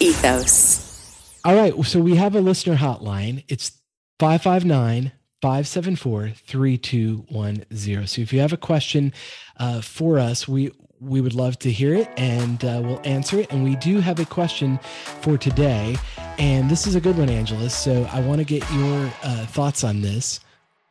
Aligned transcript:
ethos. 0.00 1.40
All 1.44 1.54
right. 1.54 1.74
So 1.84 2.00
we 2.00 2.16
have 2.16 2.34
a 2.34 2.40
listener 2.40 2.76
hotline. 2.76 3.44
It's 3.48 3.72
559 4.18 5.12
574 5.40 6.30
3210. 6.30 8.06
So 8.06 8.22
if 8.22 8.32
you 8.32 8.40
have 8.40 8.52
a 8.52 8.56
question 8.56 9.12
uh, 9.58 9.80
for 9.80 10.18
us, 10.18 10.48
we 10.48 10.72
we 11.00 11.20
would 11.20 11.34
love 11.34 11.58
to 11.60 11.70
hear 11.70 11.94
it 11.94 12.10
and 12.16 12.64
uh, 12.64 12.80
we'll 12.82 13.00
answer 13.04 13.38
it. 13.38 13.52
And 13.52 13.62
we 13.62 13.76
do 13.76 14.00
have 14.00 14.18
a 14.18 14.24
question 14.24 14.80
for 15.20 15.38
today. 15.38 15.96
And 16.38 16.68
this 16.68 16.86
is 16.86 16.96
a 16.96 17.00
good 17.00 17.16
one, 17.16 17.30
Angela. 17.30 17.70
So 17.70 18.08
I 18.12 18.20
want 18.20 18.40
to 18.40 18.44
get 18.44 18.68
your 18.72 19.12
uh, 19.22 19.46
thoughts 19.46 19.84
on 19.84 20.02
this. 20.02 20.40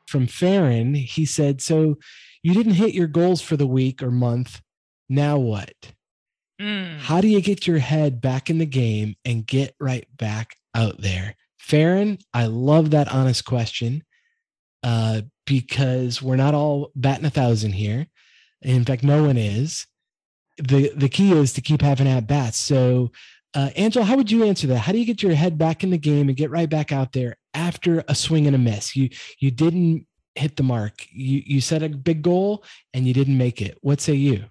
From 0.08 0.26
Farron, 0.26 0.94
he 0.94 1.26
said, 1.26 1.62
So 1.62 1.98
you 2.42 2.54
didn't 2.54 2.74
hit 2.74 2.94
your 2.94 3.08
goals 3.08 3.42
for 3.42 3.58
the 3.58 3.68
week 3.68 4.02
or 4.02 4.10
month. 4.10 4.62
Now 5.10 5.38
what? 5.38 5.92
Mm. 6.62 6.98
How 7.00 7.22
do 7.22 7.28
you 7.28 7.42
get 7.42 7.68
your 7.68 7.78
head 7.78 8.20
back 8.20 8.50
in 8.50 8.58
the 8.58 8.66
game 8.66 9.16
and 9.24 9.46
get 9.46 9.76
right 9.80 10.08
back 10.18 10.56
out 10.74 11.00
there? 11.00 11.36
Farron, 11.60 12.18
I 12.34 12.46
love 12.46 12.92
that 12.92 13.12
honest 13.12 13.46
question 13.46 14.04
uh, 14.84 15.22
because 15.46 16.22
we're 16.22 16.36
not 16.36 16.54
all 16.54 16.92
batting 16.96 17.26
a 17.26 17.30
thousand 17.30 17.74
here. 17.74 18.08
In 18.62 18.86
fact, 18.86 19.04
no 19.04 19.24
one 19.24 19.38
is. 19.38 19.86
The 20.58 20.92
the 20.96 21.10
key 21.10 21.34
is 21.34 21.54
to 21.54 21.62
keep 21.62 21.82
having 21.82 22.08
at 22.08 22.26
bats. 22.26 22.58
So, 22.58 23.12
uh, 23.54 23.70
Angela, 23.76 24.06
how 24.06 24.16
would 24.16 24.32
you 24.32 24.44
answer 24.44 24.66
that? 24.68 24.80
How 24.80 24.92
do 24.92 24.98
you 24.98 25.06
get 25.06 25.22
your 25.22 25.36
head 25.36 25.58
back 25.58 25.84
in 25.84 25.92
the 25.92 25.98
game 26.00 26.30
and 26.30 26.38
get 26.38 26.50
right 26.50 26.70
back 26.70 26.92
out 26.92 27.12
there 27.12 27.36
after 27.54 28.04
a 28.08 28.16
swing 28.16 28.48
and 28.48 28.56
a 28.56 28.60
miss? 28.60 28.96
You 28.96 29.10
you 29.40 29.52
didn't 29.52 30.08
hit 30.34 30.56
the 30.56 30.64
mark. 30.64 31.06
You 31.12 31.44
you 31.46 31.62
set 31.62 31.84
a 31.84 31.90
big 31.90 32.24
goal 32.24 32.64
and 32.94 33.06
you 33.06 33.14
didn't 33.14 33.38
make 33.38 33.62
it. 33.62 33.78
What 33.82 34.02
say 34.02 34.14
you? 34.14 34.46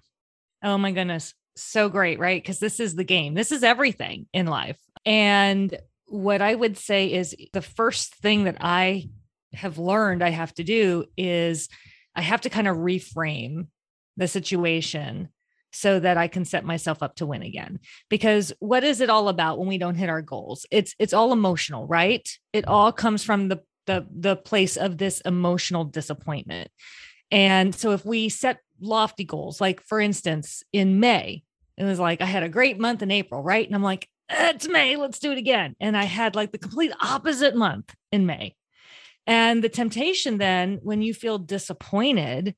Oh 0.63 0.77
my 0.77 0.91
goodness 0.91 1.33
so 1.63 1.89
great, 1.89 2.19
right? 2.19 2.41
Because 2.41 2.59
this 2.59 2.79
is 2.79 2.95
the 2.95 3.03
game, 3.03 3.33
this 3.33 3.51
is 3.51 3.63
everything 3.63 4.27
in 4.33 4.47
life. 4.47 4.79
And 5.05 5.77
what 6.05 6.41
I 6.41 6.55
would 6.55 6.77
say 6.77 7.11
is 7.11 7.35
the 7.53 7.61
first 7.61 8.15
thing 8.15 8.45
that 8.45 8.57
I 8.61 9.09
have 9.53 9.77
learned 9.77 10.23
I 10.23 10.29
have 10.29 10.53
to 10.55 10.63
do 10.63 11.05
is 11.17 11.69
I 12.15 12.21
have 12.21 12.41
to 12.41 12.49
kind 12.49 12.67
of 12.67 12.77
reframe 12.77 13.67
the 14.15 14.27
situation 14.27 15.29
so 15.71 15.99
that 15.99 16.17
I 16.17 16.27
can 16.27 16.45
set 16.45 16.65
myself 16.65 17.03
up 17.03 17.15
to 17.15 17.25
win 17.25 17.43
again. 17.43 17.79
Because 18.09 18.53
what 18.59 18.83
is 18.83 19.01
it 19.01 19.09
all 19.09 19.29
about 19.29 19.59
when 19.59 19.67
we 19.67 19.77
don't 19.77 19.95
hit 19.95 20.09
our 20.09 20.21
goals? 20.21 20.65
It's 20.71 20.95
it's 20.97 21.13
all 21.13 21.31
emotional, 21.31 21.85
right? 21.87 22.27
It 22.53 22.67
all 22.67 22.91
comes 22.91 23.23
from 23.23 23.49
the 23.49 23.61
the 23.85 24.07
the 24.11 24.35
place 24.35 24.77
of 24.77 24.97
this 24.97 25.21
emotional 25.21 25.83
disappointment. 25.83 26.69
And 27.31 27.75
so 27.75 27.91
if 27.91 28.05
we 28.05 28.29
set 28.29 28.59
lofty 28.79 29.25
goals, 29.25 29.59
like 29.59 29.81
for 29.81 29.99
instance, 29.99 30.63
in 30.71 30.99
May, 30.99 31.43
it 31.77 31.83
was 31.83 31.99
like 31.99 32.21
I 32.21 32.25
had 32.25 32.43
a 32.43 32.49
great 32.49 32.79
month 32.79 33.01
in 33.01 33.11
April, 33.11 33.41
right? 33.41 33.65
And 33.65 33.75
I'm 33.75 33.83
like, 33.83 34.07
it's 34.29 34.67
May, 34.67 34.95
let's 34.95 35.19
do 35.19 35.31
it 35.31 35.37
again. 35.37 35.75
And 35.79 35.95
I 35.95 36.03
had 36.03 36.35
like 36.35 36.51
the 36.51 36.57
complete 36.57 36.91
opposite 37.01 37.55
month 37.55 37.93
in 38.11 38.25
May. 38.25 38.55
And 39.25 39.63
the 39.63 39.69
temptation 39.69 40.37
then, 40.37 40.79
when 40.81 41.01
you 41.01 41.13
feel 41.13 41.37
disappointed, 41.37 42.55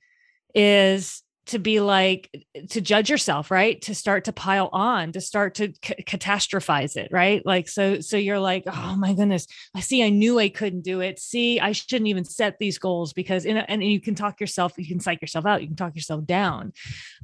is 0.54 1.24
to 1.50 1.60
be 1.60 1.80
like 1.80 2.46
to 2.70 2.82
judge 2.82 3.10
yourself 3.10 3.52
right? 3.52 3.82
To 3.84 3.96
start 3.96 4.26
to 4.26 4.34
pile 4.34 4.70
on 4.72 5.12
to 5.14 5.22
start 5.22 5.56
to 5.56 5.74
c- 5.84 6.04
catastrophize 6.04 6.96
it 6.96 7.10
right? 7.12 7.46
Like 7.46 7.68
so 7.68 8.00
so 8.00 8.18
you're 8.18 8.40
like 8.40 8.64
oh 8.68 8.96
my 8.98 9.14
goodness. 9.14 9.48
I 9.76 9.82
see 9.82 10.04
i 10.04 10.10
knew 10.10 10.40
i 10.40 10.50
couldn't 10.50 10.82
do 10.82 11.02
it. 11.02 11.20
See 11.20 11.60
i 11.60 11.72
shouldn't 11.72 12.08
even 12.08 12.24
set 12.24 12.58
these 12.60 12.78
goals 12.78 13.14
because 13.14 13.46
in 13.46 13.58
a, 13.58 13.62
and 13.62 13.84
you 13.84 14.00
can 14.00 14.16
talk 14.16 14.40
yourself 14.40 14.74
you 14.78 14.88
can 14.88 15.00
psych 15.00 15.22
yourself 15.22 15.46
out 15.46 15.62
you 15.62 15.68
can 15.68 15.76
talk 15.76 15.96
yourself 15.96 16.26
down. 16.26 16.74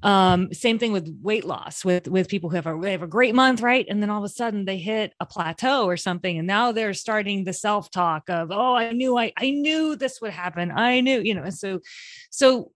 Um 0.04 0.54
same 0.54 0.80
thing 0.80 0.92
with 0.92 1.08
weight 1.22 1.46
loss 1.46 1.86
with 1.86 2.08
with 2.08 2.28
people 2.28 2.50
who 2.50 2.56
have 2.56 2.68
a 2.68 2.78
they 2.82 2.92
have 2.92 3.04
a 3.04 3.08
great 3.08 3.36
month 3.36 3.62
right? 3.62 3.86
And 3.90 4.02
then 4.02 4.10
all 4.10 4.20
of 4.20 4.26
a 4.26 4.30
sudden 4.30 4.66
they 4.66 4.78
hit 4.78 5.14
a 5.20 5.26
plateau 5.26 5.86
or 5.86 5.98
something 5.98 6.38
and 6.38 6.48
now 6.48 6.72
they're 6.72 6.94
starting 6.94 7.44
the 7.44 7.54
self 7.54 7.92
talk 7.92 8.30
of 8.30 8.52
oh 8.52 8.76
i 8.76 8.92
knew 8.92 9.18
i 9.18 9.32
i 9.38 9.50
knew 9.52 9.96
this 9.96 10.20
would 10.22 10.32
happen. 10.32 10.72
I 10.72 11.02
knew 11.02 11.20
you 11.22 11.34
know 11.36 11.44
and 11.44 11.54
so 11.54 11.80
so 12.30 12.72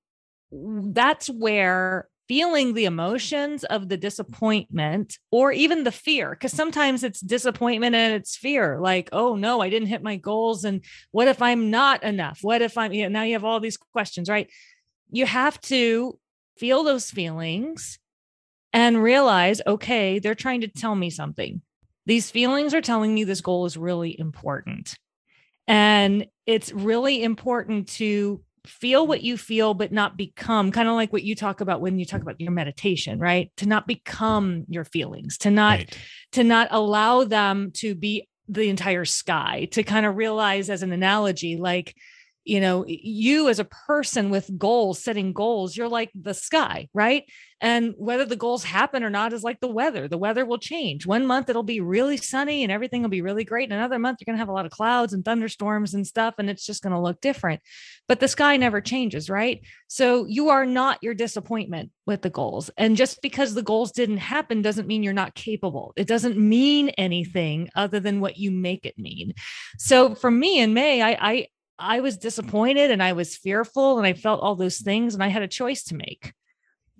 that's 0.51 1.29
where 1.29 2.07
feeling 2.29 2.75
the 2.75 2.85
emotions 2.85 3.63
of 3.65 3.89
the 3.89 3.97
disappointment 3.97 5.17
or 5.31 5.51
even 5.51 5.83
the 5.83 5.91
fear 5.91 6.29
because 6.29 6.51
sometimes 6.51 7.03
it's 7.03 7.19
disappointment 7.19 7.95
and 7.95 8.13
it's 8.13 8.37
fear 8.37 8.79
like 8.79 9.09
oh 9.11 9.35
no 9.35 9.61
i 9.61 9.69
didn't 9.69 9.87
hit 9.87 10.03
my 10.03 10.15
goals 10.15 10.63
and 10.63 10.85
what 11.09 11.27
if 11.27 11.41
i'm 11.41 11.71
not 11.71 12.03
enough? 12.03 12.39
What 12.43 12.61
if 12.61 12.77
i'm 12.77 12.93
you 12.93 13.03
know, 13.03 13.09
now 13.09 13.23
you 13.23 13.33
have 13.33 13.43
all 13.43 13.59
these 13.59 13.77
questions 13.77 14.29
right? 14.29 14.47
You 15.09 15.25
have 15.25 15.59
to 15.61 16.19
feel 16.57 16.83
those 16.83 17.09
feelings 17.09 17.97
and 18.73 19.01
realize 19.01 19.59
okay 19.65 20.19
they're 20.19 20.35
trying 20.35 20.61
to 20.61 20.67
tell 20.67 20.95
me 20.95 21.09
something. 21.09 21.61
These 22.05 22.29
feelings 22.29 22.75
are 22.75 22.81
telling 22.81 23.13
me 23.13 23.23
this 23.23 23.41
goal 23.41 23.65
is 23.65 23.75
really 23.75 24.17
important 24.19 24.95
and 25.67 26.27
it's 26.45 26.71
really 26.71 27.23
important 27.23 27.87
to 27.89 28.41
feel 28.65 29.05
what 29.05 29.21
you 29.21 29.37
feel 29.37 29.73
but 29.73 29.91
not 29.91 30.17
become 30.17 30.71
kind 30.71 30.87
of 30.87 30.95
like 30.95 31.11
what 31.13 31.23
you 31.23 31.35
talk 31.35 31.61
about 31.61 31.81
when 31.81 31.99
you 31.99 32.05
talk 32.05 32.21
about 32.21 32.39
your 32.39 32.51
meditation 32.51 33.19
right 33.19 33.51
to 33.57 33.67
not 33.67 33.87
become 33.87 34.65
your 34.69 34.83
feelings 34.83 35.37
to 35.37 35.51
not 35.51 35.79
right. 35.79 35.97
to 36.31 36.43
not 36.43 36.67
allow 36.71 37.23
them 37.23 37.71
to 37.71 37.95
be 37.95 38.27
the 38.47 38.69
entire 38.69 39.05
sky 39.05 39.67
to 39.71 39.83
kind 39.83 40.05
of 40.05 40.15
realize 40.15 40.69
as 40.69 40.83
an 40.83 40.91
analogy 40.91 41.57
like 41.57 41.95
you 42.49 42.59
know 42.59 42.83
you 42.87 43.47
as 43.49 43.59
a 43.59 43.65
person 43.65 44.29
with 44.29 44.57
goals 44.57 45.01
setting 45.01 45.33
goals 45.33 45.77
you're 45.77 45.87
like 45.87 46.11
the 46.15 46.33
sky 46.33 46.87
right? 46.93 47.25
And 47.61 47.93
whether 47.97 48.25
the 48.25 48.37
goals 48.37 48.63
happen 48.63 49.03
or 49.03 49.09
not 49.09 49.33
is 49.33 49.43
like 49.43 49.59
the 49.59 49.67
weather. 49.67 50.07
The 50.07 50.17
weather 50.17 50.45
will 50.45 50.59
change. 50.59 51.05
One 51.05 51.25
month 51.25 51.49
it'll 51.49 51.63
be 51.63 51.81
really 51.81 52.15
sunny 52.15 52.63
and 52.63 52.71
everything 52.71 53.01
will 53.01 53.09
be 53.09 53.21
really 53.21 53.43
great. 53.43 53.65
And 53.65 53.73
another 53.73 53.99
month 53.99 54.19
you're 54.19 54.31
going 54.31 54.37
to 54.37 54.41
have 54.41 54.49
a 54.49 54.53
lot 54.53 54.65
of 54.65 54.71
clouds 54.71 55.11
and 55.13 55.25
thunderstorms 55.25 55.93
and 55.93 56.07
stuff 56.07 56.35
and 56.37 56.49
it's 56.49 56.65
just 56.65 56.81
going 56.81 56.93
to 56.93 57.01
look 57.01 57.19
different. 57.19 57.61
But 58.07 58.21
the 58.21 58.27
sky 58.27 58.55
never 58.57 58.81
changes 58.81 59.29
right? 59.29 59.61
So 59.87 60.25
you 60.25 60.49
are 60.49 60.65
not 60.65 60.99
your 61.01 61.13
disappointment 61.13 61.91
with 62.05 62.21
the 62.21 62.29
goals. 62.29 62.69
And 62.77 62.95
just 62.95 63.21
because 63.21 63.53
the 63.53 63.61
goals 63.61 63.91
didn't 63.91 64.17
happen 64.17 64.61
doesn't 64.61 64.87
mean 64.87 65.03
you're 65.03 65.13
not 65.13 65.35
capable. 65.35 65.93
It 65.97 66.07
doesn't 66.07 66.37
mean 66.37 66.89
anything 66.89 67.69
other 67.75 67.99
than 67.99 68.21
what 68.21 68.37
you 68.37 68.51
make 68.51 68.85
it 68.85 68.97
mean. 68.97 69.33
So 69.77 70.15
for 70.15 70.31
me 70.31 70.59
in 70.59 70.73
may 70.73 71.01
i 71.01 71.17
i 71.19 71.47
I 71.79 72.01
was 72.01 72.17
disappointed 72.17 72.91
and 72.91 73.01
I 73.01 73.13
was 73.13 73.37
fearful 73.37 73.97
and 73.97 74.05
I 74.05 74.13
felt 74.13 74.41
all 74.41 74.55
those 74.55 74.79
things 74.79 75.13
and 75.13 75.23
I 75.23 75.27
had 75.27 75.41
a 75.41 75.47
choice 75.47 75.83
to 75.85 75.95
make. 75.95 76.33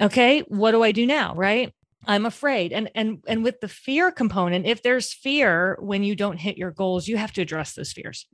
Okay, 0.02 0.42
what 0.42 0.72
do 0.72 0.82
I 0.82 0.92
do 0.92 1.06
now, 1.06 1.36
right? 1.36 1.74
I'm 2.08 2.26
afraid. 2.26 2.72
And 2.72 2.90
and 2.96 3.22
and 3.28 3.44
with 3.44 3.60
the 3.60 3.68
fear 3.68 4.12
component, 4.12 4.66
if 4.66 4.82
there's 4.82 5.14
fear 5.14 5.78
when 5.82 6.04
you 6.04 6.16
don't 6.16 6.38
hit 6.38 6.58
your 6.58 6.72
goals, 6.72 7.08
you 7.08 7.18
have 7.18 7.34
to 7.34 7.42
address 7.42 7.74
those 7.74 7.92
fears. 7.92 8.26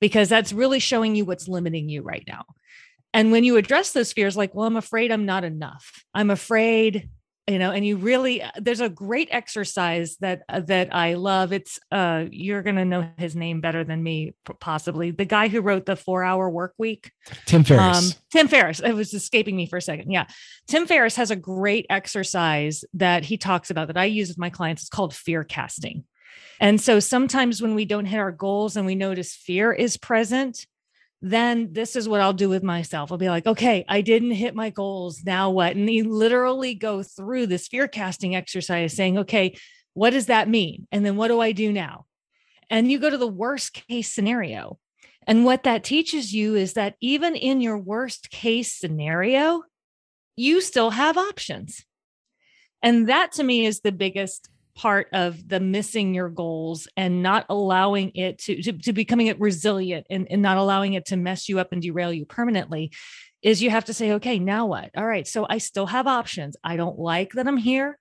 Because 0.00 0.28
that's 0.28 0.52
really 0.52 0.78
showing 0.78 1.14
you 1.14 1.24
what's 1.24 1.48
limiting 1.48 1.88
you 1.88 2.02
right 2.02 2.24
now. 2.26 2.44
And 3.12 3.30
when 3.30 3.44
you 3.44 3.56
address 3.56 3.92
those 3.92 4.12
fears 4.12 4.36
like, 4.36 4.54
well, 4.54 4.66
I'm 4.66 4.76
afraid 4.76 5.12
I'm 5.12 5.26
not 5.26 5.44
enough. 5.44 6.04
I'm 6.14 6.30
afraid 6.30 7.08
you 7.48 7.58
know 7.58 7.72
and 7.72 7.84
you 7.84 7.96
really 7.96 8.42
uh, 8.42 8.50
there's 8.56 8.80
a 8.80 8.88
great 8.88 9.28
exercise 9.30 10.16
that 10.18 10.42
uh, 10.48 10.60
that 10.60 10.94
i 10.94 11.14
love 11.14 11.52
it's 11.52 11.78
uh 11.90 12.24
you're 12.30 12.62
gonna 12.62 12.84
know 12.84 13.08
his 13.18 13.34
name 13.34 13.60
better 13.60 13.82
than 13.82 14.02
me 14.02 14.32
possibly 14.60 15.10
the 15.10 15.24
guy 15.24 15.48
who 15.48 15.60
wrote 15.60 15.84
the 15.86 15.96
four 15.96 16.22
hour 16.22 16.48
work 16.48 16.74
week. 16.78 17.10
Tim 17.46 17.64
ferriss. 17.64 18.12
Um, 18.12 18.22
tim 18.30 18.48
ferriss 18.48 18.80
it 18.80 18.92
was 18.92 19.12
escaping 19.12 19.56
me 19.56 19.66
for 19.66 19.76
a 19.76 19.82
second 19.82 20.10
yeah. 20.10 20.26
Tim 20.68 20.86
ferriss 20.86 21.16
has 21.16 21.30
a 21.30 21.36
great 21.36 21.86
exercise 21.90 22.84
that 22.94 23.24
he 23.24 23.36
talks 23.36 23.70
about 23.70 23.88
that 23.88 23.96
i 23.96 24.04
use 24.04 24.28
with 24.28 24.38
my 24.38 24.50
clients 24.50 24.82
it's 24.82 24.90
called 24.90 25.14
fear 25.14 25.44
casting. 25.44 26.04
And 26.60 26.80
so 26.80 27.00
sometimes 27.00 27.60
when 27.60 27.74
we 27.74 27.84
don't 27.84 28.04
hit 28.04 28.18
our 28.18 28.30
goals 28.30 28.76
and 28.76 28.86
we 28.86 28.94
notice 28.94 29.34
fear 29.34 29.72
is 29.72 29.96
present 29.96 30.66
then 31.22 31.72
this 31.72 31.94
is 31.94 32.08
what 32.08 32.20
I'll 32.20 32.32
do 32.32 32.48
with 32.48 32.64
myself. 32.64 33.12
I'll 33.12 33.18
be 33.18 33.28
like, 33.28 33.46
okay, 33.46 33.84
I 33.88 34.00
didn't 34.00 34.32
hit 34.32 34.56
my 34.56 34.70
goals. 34.70 35.22
Now 35.24 35.50
what? 35.50 35.76
And 35.76 35.88
you 35.88 36.12
literally 36.12 36.74
go 36.74 37.04
through 37.04 37.46
this 37.46 37.68
fear 37.68 37.86
casting 37.86 38.34
exercise 38.34 38.94
saying, 38.94 39.18
okay, 39.18 39.56
what 39.94 40.10
does 40.10 40.26
that 40.26 40.48
mean? 40.48 40.88
And 40.90 41.06
then 41.06 41.16
what 41.16 41.28
do 41.28 41.40
I 41.40 41.52
do 41.52 41.72
now? 41.72 42.06
And 42.68 42.90
you 42.90 42.98
go 42.98 43.08
to 43.08 43.18
the 43.18 43.28
worst 43.28 43.72
case 43.86 44.12
scenario. 44.12 44.78
And 45.24 45.44
what 45.44 45.62
that 45.62 45.84
teaches 45.84 46.34
you 46.34 46.56
is 46.56 46.72
that 46.72 46.96
even 47.00 47.36
in 47.36 47.60
your 47.60 47.78
worst 47.78 48.30
case 48.30 48.74
scenario, 48.74 49.62
you 50.34 50.60
still 50.60 50.90
have 50.90 51.16
options. 51.16 51.84
And 52.82 53.08
that 53.08 53.32
to 53.32 53.44
me 53.44 53.64
is 53.64 53.80
the 53.80 53.92
biggest 53.92 54.48
part 54.74 55.08
of 55.12 55.48
the 55.48 55.60
missing 55.60 56.14
your 56.14 56.28
goals 56.28 56.88
and 56.96 57.22
not 57.22 57.46
allowing 57.48 58.10
it 58.14 58.38
to, 58.38 58.62
to, 58.62 58.72
to 58.72 58.92
becoming 58.92 59.26
it 59.26 59.40
resilient 59.40 60.06
and, 60.08 60.26
and 60.30 60.40
not 60.40 60.56
allowing 60.56 60.94
it 60.94 61.06
to 61.06 61.16
mess 61.16 61.48
you 61.48 61.58
up 61.58 61.72
and 61.72 61.82
derail 61.82 62.12
you 62.12 62.24
permanently 62.24 62.90
is 63.42 63.62
you 63.62 63.70
have 63.70 63.84
to 63.86 63.94
say, 63.94 64.12
okay, 64.12 64.38
now 64.38 64.66
what? 64.66 64.90
All 64.96 65.06
right. 65.06 65.26
So 65.26 65.46
I 65.48 65.58
still 65.58 65.86
have 65.86 66.06
options. 66.06 66.56
I 66.62 66.76
don't 66.76 66.98
like 66.98 67.32
that 67.32 67.48
I'm 67.48 67.56
here, 67.56 67.98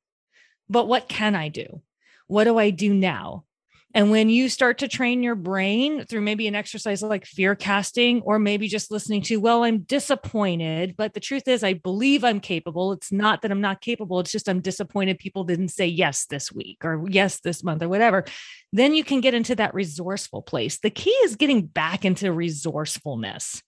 but 0.69 0.88
what 0.88 1.09
can 1.09 1.35
I 1.35 1.50
do? 1.50 1.81
What 2.27 2.45
do 2.45 2.57
I 2.57 2.69
do 2.69 2.94
now? 2.94 3.45
And 3.93 4.11
when 4.11 4.29
you 4.29 4.49
start 4.49 4.77
to 4.79 4.88
train 4.88 5.23
your 5.23 5.35
brain 5.35 6.05
through 6.05 6.21
maybe 6.21 6.47
an 6.47 6.55
exercise 6.55 7.01
like 7.01 7.25
fear 7.25 7.55
casting, 7.55 8.21
or 8.21 8.39
maybe 8.39 8.67
just 8.67 8.91
listening 8.91 9.21
to, 9.23 9.38
well, 9.38 9.63
I'm 9.63 9.79
disappointed, 9.79 10.95
but 10.97 11.13
the 11.13 11.19
truth 11.19 11.47
is, 11.47 11.63
I 11.63 11.73
believe 11.73 12.23
I'm 12.23 12.39
capable. 12.39 12.93
It's 12.93 13.11
not 13.11 13.41
that 13.41 13.51
I'm 13.51 13.61
not 13.61 13.81
capable. 13.81 14.19
It's 14.19 14.31
just 14.31 14.47
I'm 14.47 14.61
disappointed 14.61 15.19
people 15.19 15.43
didn't 15.43 15.69
say 15.69 15.88
yes 15.88 16.25
this 16.25 16.51
week 16.51 16.85
or 16.85 17.05
yes 17.09 17.39
this 17.41 17.63
month 17.63 17.83
or 17.83 17.89
whatever. 17.89 18.23
Then 18.71 18.93
you 18.93 19.03
can 19.03 19.19
get 19.19 19.33
into 19.33 19.55
that 19.55 19.73
resourceful 19.73 20.41
place. 20.41 20.79
The 20.79 20.89
key 20.89 21.09
is 21.23 21.35
getting 21.35 21.65
back 21.65 22.05
into 22.05 22.31
resourcefulness. 22.31 23.61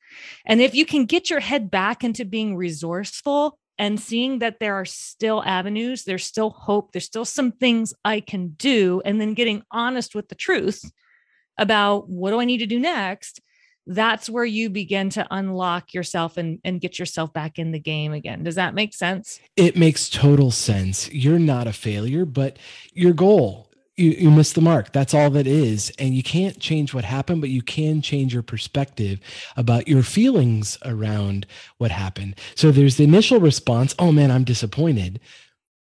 And 0.46 0.62
if 0.62 0.74
you 0.76 0.86
can 0.86 1.06
get 1.06 1.30
your 1.30 1.40
head 1.40 1.70
back 1.70 2.04
into 2.04 2.24
being 2.24 2.56
resourceful, 2.56 3.58
and 3.78 4.00
seeing 4.00 4.40
that 4.40 4.60
there 4.60 4.76
are 4.76 4.86
still 4.86 5.44
avenues, 5.44 6.04
there's 6.04 6.26
still 6.26 6.52
hope, 6.52 6.92
there's 6.92 7.06
still 7.06 7.26
some 7.26 7.52
things 7.52 7.94
I 8.06 8.20
can 8.20 8.50
do, 8.50 9.02
and 9.04 9.20
then 9.20 9.34
getting 9.34 9.64
honest 9.72 10.16
with 10.16 10.30
the 10.30 10.36
truth 10.36 10.92
about 11.58 12.10
what 12.10 12.32
do 12.32 12.40
I 12.40 12.46
need 12.46 12.60
to 12.60 12.66
do 12.66 12.80
next, 12.80 13.42
that's 13.86 14.30
where 14.30 14.46
you 14.46 14.70
begin 14.70 15.10
to 15.12 15.28
unlock 15.30 15.94
yourself 15.94 16.38
and, 16.38 16.60
and 16.64 16.80
get 16.80 16.98
yourself 17.00 17.34
back 17.34 17.60
in 17.60 17.72
the 17.72 17.80
game 17.80 18.14
again. 18.14 18.44
Does 18.44 18.56
that 18.56 18.74
make 18.74 18.94
sense? 18.94 19.40
It 19.58 19.76
makes 19.76 20.10
total 20.10 20.52
sense. 20.52 21.12
You're 21.12 21.40
not 21.40 21.68
a 21.68 21.74
failure, 21.74 22.26
but 22.26 22.58
your 22.94 23.14
goal 23.14 23.73
you, 23.96 24.10
you 24.12 24.32
miss 24.32 24.54
the 24.54 24.62
mark. 24.62 24.92
That's 24.92 25.14
all 25.14 25.30
that 25.32 25.46
is. 25.48 25.92
And 26.00 26.16
you 26.16 26.24
can't 26.24 26.60
change 26.60 26.94
what 26.94 27.06
happened, 27.06 27.42
but 27.42 27.50
you 27.52 27.62
can 27.62 28.02
change 28.02 28.34
your 28.34 28.44
perspective 28.44 29.20
about 29.56 29.88
your 29.88 30.04
feelings 30.04 30.78
around 30.84 31.46
what 31.78 31.92
happened. 31.92 32.36
So 32.56 32.72
there's 32.72 32.98
the 32.98 33.04
initial 33.04 33.40
response, 33.40 33.94
oh 34.00 34.12
man, 34.12 34.32
I'm 34.32 34.44
disappointed. 34.44 35.20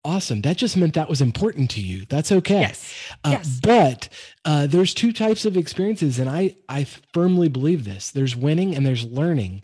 Awesome. 0.05 0.43
That 0.43 0.57
just 0.57 0.77
meant 0.77 0.95
that 0.95 1.09
was 1.09 1.21
important 1.21 1.71
to 1.73 1.81
you. 1.81 2.07
That's 2.09 2.33
okay. 2.33 2.63
Yes. 2.63 3.13
Uh, 3.23 3.31
yes. 3.33 3.61
But 3.63 4.09
uh, 4.45 4.67
there's 4.67 4.95
two 4.95 5.13
types 5.13 5.45
of 5.45 5.57
experiences, 5.57 6.19
and 6.19 6.29
I 6.29 6.57
I 6.69 6.89
firmly 7.13 7.49
believe 7.49 7.85
this. 7.85 8.11
There's 8.11 8.35
winning 8.35 8.75
and 8.75 8.85
there's 8.85 9.05
learning, 9.05 9.63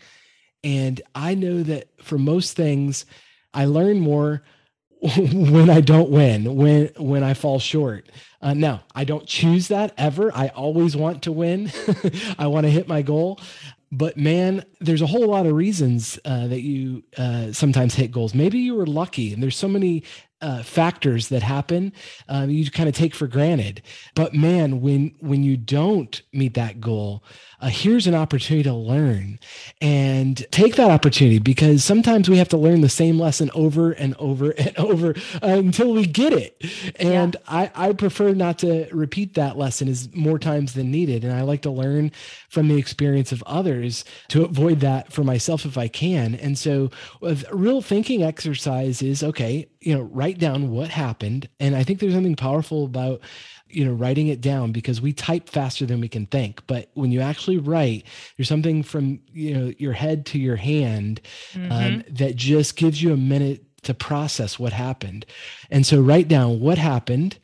and 0.63 1.01
I 1.13 1.35
know 1.35 1.65
that 1.65 1.89
for 2.01 2.19
most 2.19 2.55
things, 2.55 3.05
I 3.53 3.65
learn 3.65 3.99
more 3.99 4.45
when 5.17 5.71
I 5.71 5.81
don't 5.81 6.11
win, 6.11 6.55
when 6.55 6.91
when 6.99 7.25
I 7.25 7.35
fall 7.35 7.59
short. 7.59 8.09
Uh, 8.41 8.55
now, 8.55 8.85
I 8.95 9.05
don't 9.05 9.27
choose 9.27 9.69
that 9.69 9.93
ever. 9.99 10.35
I 10.35 10.49
always 10.49 10.97
want 10.97 11.23
to 11.23 11.33
win. 11.33 11.73
I 12.39 12.47
want 12.47 12.65
to 12.67 12.71
hit 12.71 12.87
my 12.87 13.03
goal. 13.03 13.41
But 13.91 14.17
man, 14.17 14.65
there's 14.81 15.01
a 15.01 15.07
whole 15.07 15.27
lot 15.27 15.47
of 15.47 15.55
reasons 15.55 16.19
uh, 16.25 16.47
that 16.49 16.61
you 16.61 17.03
uh, 17.17 17.53
sometimes 17.53 17.95
hit 17.95 18.13
goals. 18.13 18.35
Maybe 18.35 18.59
you 18.59 18.75
were 18.75 18.87
lucky, 18.87 19.33
and 19.33 19.43
there's 19.43 19.57
so 19.57 19.69
many 19.69 20.05
uh, 20.41 20.63
factors 20.63 21.29
that 21.29 21.43
happen 21.43 21.93
um, 22.29 22.51
you 22.51 22.71
kind 22.71 22.89
of 22.89 22.95
take 22.95 23.15
for 23.15 23.27
granted. 23.27 23.83
But 24.15 24.35
man, 24.35 24.81
when 24.81 25.15
when 25.21 25.43
you 25.43 25.57
don't 25.57 26.21
meet 26.33 26.55
that 26.55 26.81
goal, 26.81 27.25
uh, 27.61 27.69
here's 27.69 28.07
an 28.07 28.15
opportunity 28.15 28.63
to 28.63 28.75
learn 28.75 29.39
and 29.81 30.47
take 30.53 30.77
that 30.77 30.91
opportunity 30.91 31.39
because 31.39 31.85
sometimes 31.85 32.29
we 32.29 32.39
have 32.39 32.49
to 32.51 32.57
learn 32.57 32.83
the 32.83 32.89
same 32.89 33.19
lesson 33.19 33.51
over 33.55 33.93
and 33.93 34.15
over 34.19 34.51
and 34.53 34.77
over 34.79 35.15
uh, 35.43 35.49
until 35.49 35.93
we 35.93 36.07
get 36.07 36.33
it. 36.33 36.57
And 37.01 37.35
yeah. 37.35 37.71
I, 37.75 37.89
I 37.89 37.93
prefer 37.93 38.33
not 38.33 38.59
to 38.61 38.89
repeat 38.93 39.35
that 39.35 39.59
lesson 39.59 39.89
as 39.89 40.15
more 40.15 40.39
times 40.39 40.75
than 40.75 40.91
needed. 40.91 41.25
And 41.25 41.33
I 41.33 41.43
like 41.43 41.63
to 41.63 41.71
learn 41.71 42.13
from 42.49 42.69
the 42.69 42.77
experience 42.77 43.33
of 43.33 43.43
others 43.45 44.05
to 44.29 44.45
avoid 44.45 44.81
that 44.81 45.13
for 45.13 45.25
myself 45.25 45.65
if 45.65 45.77
I 45.77 45.89
can. 45.89 46.35
And 46.37 46.57
so, 46.57 46.91
a 47.23 47.37
real 47.53 47.83
thinking 47.83 48.23
exercise 48.23 49.03
is 49.03 49.23
okay, 49.23 49.69
you 49.81 49.95
know, 49.95 50.03
write 50.03 50.39
down 50.39 50.71
what 50.71 50.89
happened. 50.89 51.49
And 51.61 51.77
I 51.77 51.85
think 51.85 52.01
there's 52.01 52.15
something 52.15 52.37
powerful 52.37 52.85
about 52.85 53.21
you 53.71 53.85
know 53.85 53.93
writing 53.93 54.29
it 54.29 54.41
down 54.41 54.73
because 54.73 55.01
we 55.01 55.13
type 55.13 55.49
faster 55.49 55.87
than 55.87 56.01
we 56.01 56.09
can 56.09 56.27
think. 56.27 56.67
But 56.67 56.91
when 56.95 57.13
you 57.13 57.21
actually 57.21 57.59
write 57.59 58.05
there's 58.37 58.49
something 58.49 58.83
from 58.83 59.21
you 59.33 59.55
know 59.55 59.73
your 59.79 59.93
head 59.93 60.27
to 60.27 60.39
your 60.39 60.57
hand 60.57 61.21
um, 61.55 61.63
mm-hmm. 61.63 61.73
um, 61.73 62.05
that 62.11 62.37
just 62.37 62.77
gives 62.77 63.03
you 63.03 63.13
a 63.13 63.17
minute 63.17 63.65
to 63.83 63.95
process 63.95 64.59
what 64.59 64.73
happened. 64.73 65.27
And 65.71 65.87
so 65.87 66.01
write 66.01 66.29
down 66.29 66.61
what 66.61 66.79
happened 66.79 67.39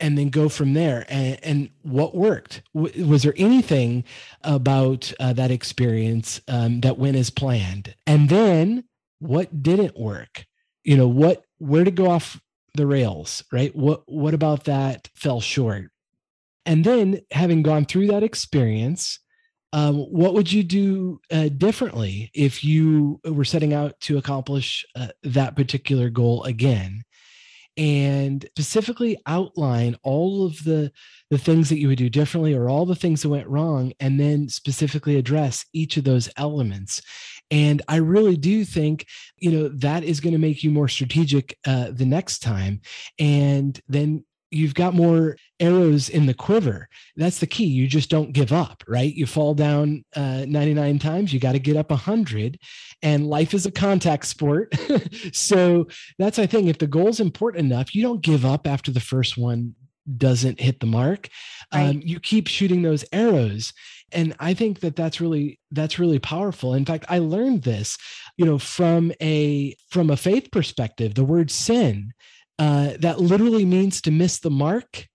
and 0.00 0.18
then 0.18 0.28
go 0.28 0.48
from 0.48 0.74
there. 0.74 1.06
And, 1.08 1.38
and 1.42 1.70
what 1.82 2.14
worked? 2.14 2.62
W- 2.74 3.06
was 3.06 3.22
there 3.22 3.34
anything 3.36 4.04
about 4.42 5.12
uh, 5.20 5.32
that 5.34 5.50
experience 5.50 6.40
um, 6.48 6.80
that 6.80 6.98
went 6.98 7.16
as 7.16 7.30
planned? 7.30 7.94
And 8.06 8.28
then 8.28 8.84
what 9.20 9.62
didn't 9.62 9.98
work? 9.98 10.46
You 10.84 10.96
know 10.96 11.08
what 11.08 11.45
where 11.58 11.84
to 11.84 11.90
go 11.90 12.10
off 12.10 12.40
the 12.74 12.86
rails, 12.86 13.42
right? 13.52 13.74
What 13.74 14.02
what 14.06 14.34
about 14.34 14.64
that 14.64 15.08
fell 15.14 15.40
short? 15.40 15.90
And 16.64 16.84
then 16.84 17.20
having 17.30 17.62
gone 17.62 17.84
through 17.84 18.08
that 18.08 18.22
experience, 18.22 19.20
um, 19.72 19.96
what 19.96 20.34
would 20.34 20.52
you 20.52 20.62
do 20.62 21.20
uh, 21.30 21.48
differently 21.48 22.30
if 22.34 22.64
you 22.64 23.20
were 23.24 23.44
setting 23.44 23.72
out 23.72 23.98
to 24.00 24.18
accomplish 24.18 24.84
uh, 24.96 25.08
that 25.22 25.56
particular 25.56 26.10
goal 26.10 26.44
again? 26.44 27.02
And 27.78 28.48
specifically 28.56 29.18
outline 29.26 29.96
all 30.02 30.46
of 30.46 30.64
the 30.64 30.90
the 31.28 31.36
things 31.36 31.68
that 31.68 31.78
you 31.78 31.88
would 31.88 31.98
do 31.98 32.08
differently 32.08 32.54
or 32.54 32.70
all 32.70 32.86
the 32.86 32.94
things 32.94 33.20
that 33.22 33.28
went 33.28 33.48
wrong, 33.48 33.92
and 34.00 34.18
then 34.18 34.48
specifically 34.48 35.16
address 35.16 35.66
each 35.72 35.96
of 35.96 36.04
those 36.04 36.30
elements. 36.36 37.02
And 37.50 37.82
I 37.88 37.96
really 37.96 38.36
do 38.36 38.64
think, 38.64 39.06
you 39.38 39.50
know, 39.50 39.68
that 39.68 40.04
is 40.04 40.20
going 40.20 40.32
to 40.32 40.38
make 40.38 40.64
you 40.64 40.70
more 40.70 40.88
strategic 40.88 41.56
uh, 41.66 41.90
the 41.92 42.06
next 42.06 42.40
time. 42.40 42.80
And 43.18 43.80
then 43.88 44.24
you've 44.50 44.74
got 44.74 44.94
more 44.94 45.36
arrows 45.58 46.08
in 46.08 46.26
the 46.26 46.34
quiver. 46.34 46.88
That's 47.16 47.40
the 47.40 47.46
key. 47.46 47.66
You 47.66 47.86
just 47.86 48.10
don't 48.10 48.32
give 48.32 48.52
up, 48.52 48.82
right? 48.86 49.12
You 49.12 49.26
fall 49.26 49.54
down 49.54 50.04
uh, 50.14 50.44
99 50.46 50.98
times, 50.98 51.32
you 51.32 51.40
got 51.40 51.52
to 51.52 51.58
get 51.58 51.76
up 51.76 51.90
100. 51.90 52.58
And 53.02 53.26
life 53.26 53.54
is 53.54 53.66
a 53.66 53.70
contact 53.70 54.26
sport. 54.26 54.72
so 55.32 55.86
that's, 56.18 56.38
I 56.38 56.46
think, 56.46 56.68
if 56.68 56.78
the 56.78 56.86
goal 56.86 57.08
is 57.08 57.20
important 57.20 57.66
enough, 57.66 57.94
you 57.94 58.02
don't 58.02 58.22
give 58.22 58.44
up 58.44 58.66
after 58.66 58.90
the 58.90 59.00
first 59.00 59.36
one 59.36 59.74
doesn't 60.16 60.60
hit 60.60 60.80
the 60.80 60.86
mark. 60.86 61.28
Right. 61.72 61.88
Um, 61.88 62.02
you 62.04 62.20
keep 62.20 62.48
shooting 62.48 62.82
those 62.82 63.04
arrows 63.12 63.72
and 64.12 64.34
i 64.38 64.54
think 64.54 64.80
that 64.80 64.96
that's 64.96 65.20
really 65.20 65.58
that's 65.70 65.98
really 65.98 66.18
powerful 66.18 66.74
in 66.74 66.84
fact 66.84 67.04
i 67.08 67.18
learned 67.18 67.62
this 67.62 67.98
you 68.36 68.44
know 68.44 68.58
from 68.58 69.12
a 69.20 69.76
from 69.90 70.10
a 70.10 70.16
faith 70.16 70.50
perspective 70.50 71.14
the 71.14 71.24
word 71.24 71.50
sin 71.50 72.12
uh, 72.58 72.94
that 73.00 73.20
literally 73.20 73.66
means 73.66 74.00
to 74.00 74.10
miss 74.10 74.40
the 74.40 74.50
mark 74.50 75.06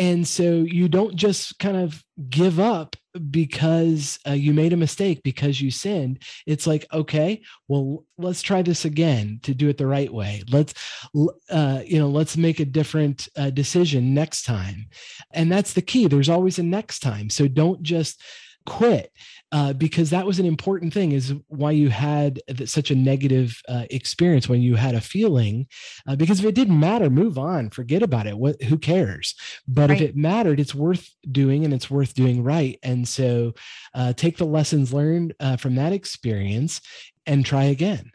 and 0.00 0.26
so 0.26 0.62
you 0.62 0.88
don't 0.88 1.14
just 1.14 1.58
kind 1.58 1.76
of 1.76 2.02
give 2.30 2.58
up 2.58 2.96
because 3.30 4.18
uh, 4.26 4.32
you 4.32 4.54
made 4.54 4.72
a 4.72 4.76
mistake 4.76 5.20
because 5.22 5.60
you 5.60 5.70
sinned. 5.70 6.22
It's 6.46 6.66
like 6.66 6.86
okay 6.92 7.42
well 7.68 8.04
let's 8.18 8.40
try 8.40 8.62
this 8.62 8.84
again 8.84 9.40
to 9.42 9.54
do 9.54 9.68
it 9.68 9.76
the 9.76 9.86
right 9.86 10.12
way. 10.12 10.42
Let's 10.50 10.74
uh, 11.50 11.82
you 11.84 11.98
know 11.98 12.08
let's 12.08 12.36
make 12.36 12.60
a 12.60 12.64
different 12.64 13.28
uh, 13.36 13.50
decision 13.50 14.14
next 14.14 14.44
time. 14.44 14.86
And 15.32 15.52
that's 15.52 15.74
the 15.74 15.82
key. 15.82 16.06
There's 16.06 16.28
always 16.30 16.58
a 16.58 16.62
next 16.62 17.00
time. 17.00 17.28
So 17.28 17.46
don't 17.46 17.82
just 17.82 18.22
quit 18.66 19.12
uh, 19.52 19.72
because 19.72 20.10
that 20.10 20.26
was 20.26 20.38
an 20.38 20.46
important 20.46 20.92
thing 20.92 21.12
is 21.12 21.34
why 21.48 21.70
you 21.70 21.88
had 21.88 22.40
such 22.66 22.90
a 22.90 22.94
negative 22.94 23.60
uh, 23.68 23.84
experience 23.90 24.48
when 24.48 24.60
you 24.60 24.76
had 24.76 24.94
a 24.94 25.00
feeling 25.00 25.66
uh, 26.06 26.14
because 26.14 26.40
if 26.40 26.46
it 26.46 26.54
didn't 26.54 26.78
matter 26.78 27.10
move 27.10 27.38
on 27.38 27.70
forget 27.70 28.02
about 28.02 28.26
it 28.26 28.36
what 28.36 28.60
who 28.62 28.78
cares? 28.78 29.34
But 29.66 29.90
right. 29.90 30.00
if 30.00 30.10
it 30.10 30.16
mattered 30.16 30.60
it's 30.60 30.74
worth 30.74 31.10
doing 31.30 31.64
and 31.64 31.72
it's 31.72 31.90
worth 31.90 32.14
doing 32.14 32.42
right. 32.42 32.78
And 32.82 33.06
so 33.06 33.54
uh, 33.94 34.12
take 34.14 34.38
the 34.38 34.46
lessons 34.46 34.92
learned 34.92 35.34
uh, 35.40 35.56
from 35.56 35.76
that 35.76 35.92
experience 35.92 36.80
and 37.26 37.44
try 37.44 37.64
again. 37.64 38.10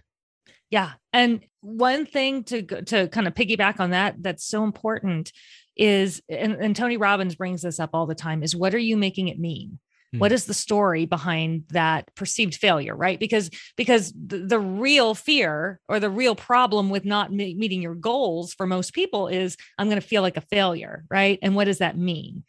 Yeah. 0.69 0.93
And 1.13 1.41
one 1.61 2.05
thing 2.05 2.43
to 2.45 2.61
to 2.63 3.07
kind 3.07 3.27
of 3.27 3.33
piggyback 3.33 3.79
on 3.79 3.91
that 3.91 4.15
that's 4.21 4.45
so 4.45 4.63
important 4.63 5.31
is 5.75 6.21
and, 6.29 6.53
and 6.53 6.75
tony 6.75 6.95
robbins 6.95 7.35
brings 7.35 7.63
this 7.63 7.79
up 7.79 7.89
all 7.91 8.05
the 8.05 8.15
time 8.15 8.43
is 8.43 8.55
what 8.55 8.73
are 8.73 8.77
you 8.79 8.95
making 8.95 9.27
it 9.27 9.39
mean 9.39 9.79
what 10.19 10.31
hmm. 10.31 10.35
is 10.35 10.45
the 10.45 10.53
story 10.53 11.05
behind 11.05 11.63
that 11.69 12.13
perceived 12.15 12.55
failure 12.55 12.95
right? 12.95 13.19
Because 13.19 13.49
because 13.75 14.13
the, 14.13 14.37
the 14.37 14.59
real 14.59 15.15
fear 15.15 15.79
or 15.87 15.99
the 15.99 16.09
real 16.09 16.35
problem 16.35 16.89
with 16.89 17.05
not 17.05 17.31
me- 17.31 17.55
meeting 17.55 17.81
your 17.81 17.95
goals 17.95 18.53
for 18.53 18.65
most 18.65 18.93
people 18.93 19.27
is 19.27 19.57
i'm 19.77 19.87
going 19.87 20.01
to 20.01 20.07
feel 20.07 20.21
like 20.21 20.37
a 20.37 20.41
failure 20.41 21.05
right? 21.09 21.39
And 21.41 21.55
what 21.55 21.65
does 21.65 21.79
that 21.79 21.97
mean 21.97 22.43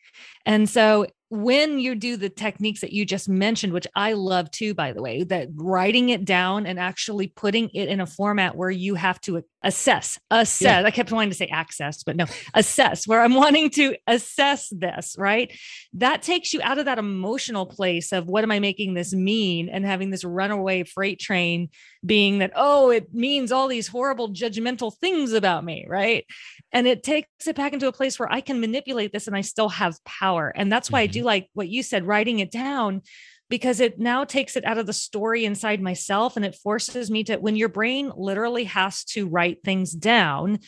and 0.47 0.69
so 0.69 1.07
when 1.29 1.81
you 1.81 1.97
do 1.97 2.17
the 2.17 2.29
techniques 2.29 2.83
that 2.83 2.93
you 2.93 3.05
just 3.05 3.29
mentioned, 3.29 3.73
which 3.73 3.89
I 3.97 4.13
love 4.13 4.49
too, 4.53 4.75
by 4.75 4.93
the 4.93 5.03
way, 5.03 5.25
that 5.25 5.49
writing 5.57 6.11
it 6.11 6.25
down 6.25 6.67
and 6.67 6.79
actually 6.79 7.27
putting 7.27 7.69
it 7.71 7.89
in 7.89 8.01
a 8.01 8.07
format 8.07 8.55
where 8.55 8.71
you 8.71 8.95
have 8.95 9.21
to 9.23 9.43
assess, 9.65 10.21
assess. 10.31 10.63
Yeah. 10.63 10.87
I 10.87 10.93
kept 10.93 11.11
wanting 11.11 11.31
to 11.31 11.37
say 11.37 11.49
access, 11.49 12.05
but 12.05 12.15
no, 12.15 12.27
assess, 12.55 13.09
where 13.09 13.23
I'm 13.23 13.35
wanting 13.35 13.71
to 13.71 13.97
assess 14.07 14.69
this, 14.71 15.17
right? 15.19 15.53
That 15.95 16.23
takes 16.23 16.55
you 16.55 16.61
out 16.63 16.79
of 16.79 16.85
that 16.85 17.01
emotional 17.01 17.67
place 17.67 18.13
of 18.13 18.29
what 18.29 18.45
am 18.45 18.53
I 18.53 18.61
making 18.61 18.95
this 18.95 19.13
mean 19.13 19.69
and 19.69 19.85
having 19.85 20.11
this 20.11 20.23
runaway 20.23 20.85
freight 20.85 21.19
train 21.19 21.71
being 22.07 22.39
that, 22.39 22.53
oh, 22.55 22.91
it 22.91 23.13
means 23.13 23.53
all 23.53 23.69
these 23.69 23.89
horrible 23.89 24.31
judgmental 24.31 24.97
things 24.97 25.33
about 25.33 25.65
me, 25.65 25.85
right? 25.89 26.25
And 26.73 26.87
it 26.87 27.03
takes 27.03 27.47
it 27.47 27.57
back 27.57 27.73
into 27.73 27.89
a 27.89 27.93
place 27.93 28.19
where 28.19 28.33
I 28.33 28.41
can 28.41 28.61
manipulate 28.61 29.13
this 29.13 29.27
and 29.27 29.37
I 29.37 29.41
still 29.41 29.69
have 29.69 30.03
power. 30.05 30.53
And 30.55 30.71
that's 30.71 30.91
why 30.91 31.05
mm-hmm. 31.05 31.11
I 31.11 31.13
do 31.13 31.23
like 31.25 31.51
what 31.55 31.69
you 31.69 31.83
said, 31.83 32.07
writing 32.07 32.39
it 32.39 32.51
down 32.51 33.03
because 33.49 33.81
it 33.81 33.99
now 33.99 34.25
takes 34.25 34.57
it 34.57 34.65
out 34.65 34.79
of 34.79 34.87
the 34.87 34.93
story 34.93 35.45
inside 35.45 35.81
myself 35.81 36.37
and 36.37 36.45
it 36.45 36.57
forces 36.57 37.11
me 37.11 37.25
to 37.25 37.37
when 37.37 37.57
your 37.57 37.69
brain 37.69 38.13
literally 38.17 38.65
has 38.65 39.05
to 39.05 39.29
write 39.29 39.59
things 39.65 39.93
down 39.93 40.59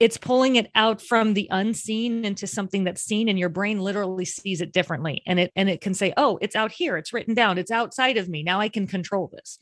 it's 0.00 0.16
pulling 0.16 0.56
it 0.56 0.70
out 0.74 1.02
from 1.02 1.34
the 1.34 1.48
unseen 1.50 2.24
into 2.24 2.46
something 2.46 2.84
that's 2.84 3.02
seen 3.02 3.28
and 3.28 3.38
your 3.38 3.48
brain 3.48 3.80
literally 3.80 4.24
sees 4.24 4.60
it 4.60 4.72
differently. 4.72 5.22
And 5.26 5.40
it 5.40 5.52
and 5.56 5.68
it 5.68 5.80
can 5.80 5.94
say 5.94 6.12
oh 6.16 6.38
it's 6.40 6.54
out 6.54 6.70
here. 6.70 6.96
It's 6.96 7.12
written 7.12 7.34
down. 7.34 7.58
It's 7.58 7.70
outside 7.70 8.16
of 8.16 8.28
me. 8.28 8.42
Now 8.42 8.60
i 8.60 8.68
can 8.68 8.86
control 8.86 9.30
this. 9.32 9.58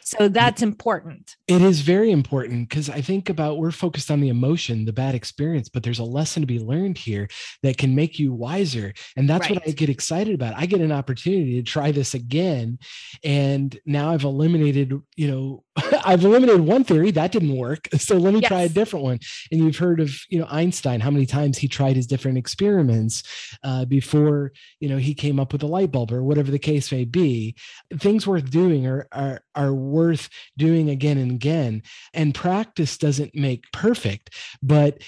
So 0.00 0.28
that's 0.28 0.62
important. 0.62 1.36
It 1.46 1.62
is 1.62 1.80
very 1.80 2.10
important 2.10 2.68
because 2.68 2.90
i 2.90 3.00
think 3.00 3.28
about 3.28 3.58
we're 3.58 3.70
focused 3.70 4.10
on 4.10 4.20
the 4.20 4.28
emotion 4.28 4.84
the 4.84 4.92
bad 4.92 5.14
experience 5.14 5.68
but 5.68 5.82
there's 5.82 5.98
a 5.98 6.04
lesson 6.04 6.42
to 6.42 6.46
be 6.46 6.58
learned 6.58 6.98
here 6.98 7.28
that 7.62 7.78
can 7.78 7.94
make 7.94 8.18
you 8.18 8.32
wiser. 8.32 8.92
And 9.16 9.28
that's 9.28 9.48
right. 9.48 9.56
what 9.56 9.68
i 9.68 9.70
get 9.70 9.88
excited 9.88 10.34
about. 10.34 10.54
I 10.56 10.66
get 10.66 10.80
an 10.80 10.92
opportunity 10.92 11.54
to 11.56 11.62
try 11.62 11.92
this 11.92 12.14
again 12.14 12.78
and 13.22 13.78
now 13.86 14.10
i've 14.10 14.24
eliminated 14.24 14.92
you 15.14 15.30
know 15.30 15.64
i've 16.04 16.24
eliminated 16.24 16.60
one 16.60 16.84
theory. 16.84 17.10
That 17.10 17.32
didn't 17.32 17.56
work. 17.56 17.88
So 18.06 18.18
let 18.18 18.34
me 18.34 18.40
yes. 18.40 18.48
try 18.48 18.60
a 18.60 18.68
different 18.68 19.04
one. 19.04 19.18
And 19.50 19.60
you've 19.76 19.88
heard 19.88 20.00
of 20.00 20.18
you 20.28 20.38
know 20.38 20.46
Einstein, 20.50 21.00
how 21.00 21.10
many 21.10 21.26
times 21.26 21.58
he 21.58 21.68
tried 21.68 21.96
his 21.96 22.06
different 22.06 22.38
experiments 22.38 23.22
uh, 23.62 23.84
before 23.84 24.52
you 24.80 24.88
know 24.88 24.96
he 24.96 25.14
came 25.14 25.38
up 25.38 25.52
with 25.52 25.62
a 25.62 25.66
light 25.66 25.92
bulb 25.92 26.12
or 26.12 26.22
whatever 26.22 26.50
the 26.50 26.58
case 26.58 26.90
may 26.92 27.04
be. 27.04 27.54
Things 27.98 28.26
worth 28.26 28.50
doing 28.50 28.86
are 28.86 29.06
are 29.12 29.40
are 29.54 29.74
worth 29.74 30.28
doing 30.56 30.90
again 30.90 31.18
and 31.18 31.32
again. 31.32 31.82
And 32.14 32.34
practice 32.34 32.96
doesn't 32.96 33.34
make 33.34 33.70
perfect, 33.72 34.34
but 34.62 35.02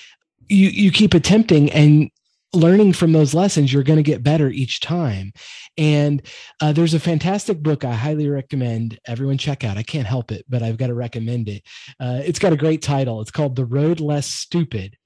you 0.48 0.68
you 0.68 0.90
keep 0.90 1.14
attempting 1.14 1.70
and 1.72 2.10
learning 2.52 2.94
from 2.94 3.12
those 3.12 3.34
lessons, 3.34 3.72
you're 3.72 3.82
going 3.82 3.98
to 3.98 4.02
get 4.02 4.22
better 4.22 4.48
each 4.48 4.80
time. 4.80 5.32
And 5.76 6.22
uh, 6.60 6.72
there's 6.72 6.94
a 6.94 7.00
fantastic 7.00 7.62
book 7.62 7.84
I 7.84 7.92
highly 7.92 8.28
recommend 8.28 8.98
everyone 9.06 9.38
check 9.38 9.64
out. 9.64 9.76
I 9.76 9.82
can't 9.82 10.06
help 10.06 10.32
it, 10.32 10.44
but 10.48 10.62
I've 10.62 10.78
got 10.78 10.88
to 10.88 10.94
recommend 10.94 11.48
it. 11.48 11.62
Uh, 12.00 12.20
it's 12.24 12.38
got 12.38 12.52
a 12.52 12.56
great 12.56 12.82
title. 12.82 13.20
It's 13.20 13.30
called 13.30 13.56
The 13.56 13.66
Road 13.66 14.00
Less 14.00 14.26
Stupid. 14.26 14.96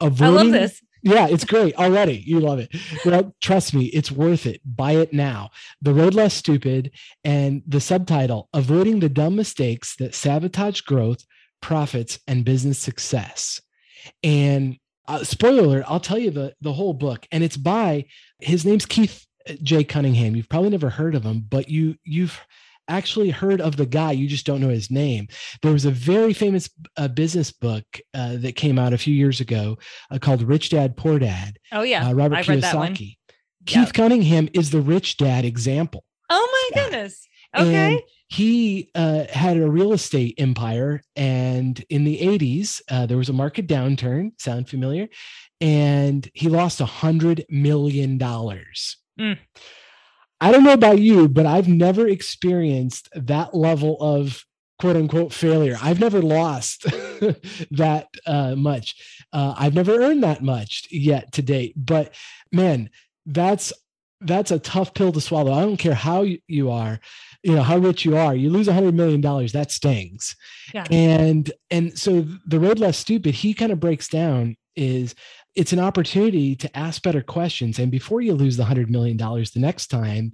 Avoiding, 0.00 0.38
I 0.38 0.42
love 0.42 0.52
this. 0.52 0.82
Yeah, 1.04 1.28
it's 1.28 1.44
great 1.44 1.74
already. 1.76 2.22
You 2.26 2.40
love 2.40 2.58
it. 2.58 2.74
Well, 3.04 3.34
trust 3.40 3.74
me, 3.74 3.86
it's 3.86 4.12
worth 4.12 4.46
it. 4.46 4.60
Buy 4.64 4.92
it 4.92 5.12
now. 5.12 5.50
The 5.80 5.94
Road 5.94 6.14
Less 6.14 6.34
Stupid 6.34 6.92
and 7.24 7.62
the 7.66 7.80
subtitle 7.80 8.48
Avoiding 8.52 9.00
the 9.00 9.08
Dumb 9.08 9.36
Mistakes 9.36 9.96
That 9.96 10.14
Sabotage 10.14 10.82
Growth, 10.82 11.24
Profits, 11.60 12.20
and 12.28 12.44
Business 12.44 12.78
Success. 12.78 13.60
And 14.22 14.78
uh, 15.08 15.24
spoiler 15.24 15.64
alert, 15.64 15.84
I'll 15.88 16.00
tell 16.00 16.18
you 16.18 16.30
the 16.30 16.54
the 16.60 16.72
whole 16.72 16.94
book, 16.94 17.26
and 17.32 17.42
it's 17.42 17.56
by 17.56 18.06
his 18.40 18.64
name's 18.64 18.86
Keith 18.86 19.26
uh, 19.48 19.54
J. 19.62 19.84
Cunningham. 19.84 20.36
You've 20.36 20.48
probably 20.48 20.70
never 20.70 20.90
heard 20.90 21.14
of 21.14 21.24
him, 21.24 21.44
but 21.48 21.68
you 21.68 21.96
you've 22.04 22.40
actually 22.88 23.30
heard 23.30 23.60
of 23.60 23.76
the 23.76 23.86
guy. 23.86 24.12
You 24.12 24.28
just 24.28 24.46
don't 24.46 24.60
know 24.60 24.68
his 24.68 24.90
name. 24.90 25.28
There 25.62 25.72
was 25.72 25.84
a 25.84 25.90
very 25.90 26.32
famous 26.32 26.68
uh, 26.96 27.08
business 27.08 27.52
book 27.52 27.84
uh, 28.14 28.36
that 28.38 28.56
came 28.56 28.78
out 28.78 28.92
a 28.92 28.98
few 28.98 29.14
years 29.14 29.40
ago 29.40 29.78
uh, 30.10 30.18
called 30.18 30.42
Rich 30.42 30.70
Dad 30.70 30.96
Poor 30.96 31.18
Dad. 31.18 31.58
Oh 31.72 31.82
yeah, 31.82 32.08
uh, 32.08 32.12
Robert 32.12 32.38
I've 32.38 32.46
Kiyosaki. 32.46 33.16
Keith 33.64 33.76
yep. 33.76 33.92
Cunningham 33.92 34.48
is 34.54 34.70
the 34.70 34.80
rich 34.80 35.16
dad 35.16 35.44
example. 35.44 36.04
Oh 36.28 36.70
my 36.74 36.82
goodness. 36.82 37.28
Okay. 37.56 37.94
And 37.94 38.02
he 38.32 38.90
uh, 38.94 39.24
had 39.30 39.58
a 39.58 39.70
real 39.70 39.92
estate 39.92 40.36
empire, 40.38 41.02
and 41.14 41.84
in 41.90 42.04
the 42.04 42.18
80s, 42.18 42.80
uh, 42.90 43.04
there 43.04 43.18
was 43.18 43.28
a 43.28 43.34
market 43.34 43.66
downturn. 43.66 44.30
Sound 44.40 44.70
familiar? 44.70 45.08
And 45.60 46.28
he 46.32 46.48
lost 46.48 46.80
a 46.80 46.86
hundred 46.86 47.44
million 47.50 48.16
dollars. 48.16 48.96
Mm. 49.20 49.38
I 50.40 50.50
don't 50.50 50.64
know 50.64 50.72
about 50.72 50.98
you, 50.98 51.28
but 51.28 51.44
I've 51.44 51.68
never 51.68 52.08
experienced 52.08 53.10
that 53.14 53.54
level 53.54 53.98
of 54.00 54.46
quote 54.78 54.96
unquote 54.96 55.34
failure. 55.34 55.76
I've 55.82 56.00
never 56.00 56.22
lost 56.22 56.84
that 57.70 58.08
uh, 58.26 58.54
much. 58.56 58.96
Uh, 59.30 59.54
I've 59.58 59.74
never 59.74 60.02
earned 60.02 60.22
that 60.22 60.42
much 60.42 60.88
yet 60.90 61.32
to 61.32 61.42
date. 61.42 61.74
But 61.76 62.14
man, 62.50 62.88
that's 63.26 63.74
that's 64.24 64.50
a 64.50 64.58
tough 64.58 64.94
pill 64.94 65.12
to 65.12 65.20
swallow. 65.20 65.52
I 65.52 65.62
don't 65.62 65.76
care 65.76 65.94
how 65.94 66.24
you 66.46 66.70
are 66.70 67.00
you 67.42 67.54
know 67.54 67.62
how 67.62 67.76
rich 67.76 68.04
you 68.04 68.16
are 68.16 68.34
you 68.34 68.50
lose 68.50 68.68
a 68.68 68.72
hundred 68.72 68.94
million 68.94 69.20
dollars 69.20 69.52
that 69.52 69.70
stings 69.70 70.36
yeah. 70.72 70.84
and 70.90 71.52
and 71.70 71.98
so 71.98 72.24
the 72.46 72.60
road 72.60 72.78
less 72.78 72.96
stupid 72.96 73.34
he 73.34 73.52
kind 73.52 73.72
of 73.72 73.80
breaks 73.80 74.08
down 74.08 74.56
is 74.76 75.14
it's 75.54 75.72
an 75.72 75.80
opportunity 75.80 76.54
to 76.56 76.74
ask 76.76 77.02
better 77.02 77.20
questions 77.20 77.78
and 77.78 77.90
before 77.90 78.20
you 78.20 78.32
lose 78.32 78.56
the 78.56 78.64
hundred 78.64 78.90
million 78.90 79.16
dollars 79.16 79.50
the 79.50 79.60
next 79.60 79.88
time 79.88 80.32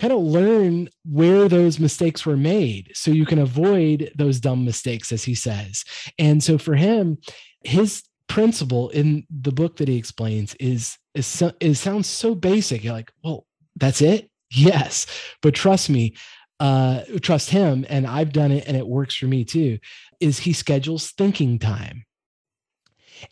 kind 0.00 0.12
of 0.12 0.20
learn 0.20 0.88
where 1.04 1.48
those 1.48 1.78
mistakes 1.78 2.24
were 2.24 2.36
made 2.36 2.90
so 2.94 3.10
you 3.10 3.26
can 3.26 3.38
avoid 3.38 4.10
those 4.16 4.40
dumb 4.40 4.64
mistakes 4.64 5.12
as 5.12 5.22
he 5.24 5.34
says 5.34 5.84
and 6.18 6.42
so 6.42 6.58
for 6.58 6.74
him 6.74 7.18
his 7.64 8.02
principle 8.28 8.88
in 8.90 9.26
the 9.30 9.52
book 9.52 9.76
that 9.76 9.88
he 9.88 9.96
explains 9.96 10.54
is 10.54 10.96
is, 11.14 11.42
is 11.60 11.80
sounds 11.80 12.06
so 12.06 12.34
basic 12.34 12.84
you're 12.84 12.92
like 12.92 13.12
well 13.22 13.46
that's 13.76 14.00
it 14.02 14.30
Yes, 14.50 15.06
but 15.42 15.54
trust 15.54 15.88
me, 15.88 16.14
uh, 16.58 17.02
trust 17.22 17.50
him, 17.50 17.86
and 17.88 18.06
I've 18.06 18.32
done 18.32 18.50
it, 18.52 18.64
and 18.66 18.76
it 18.76 18.86
works 18.86 19.14
for 19.14 19.26
me 19.26 19.44
too. 19.44 19.78
Is 20.18 20.40
he 20.40 20.52
schedules 20.52 21.12
thinking 21.12 21.58
time, 21.58 22.04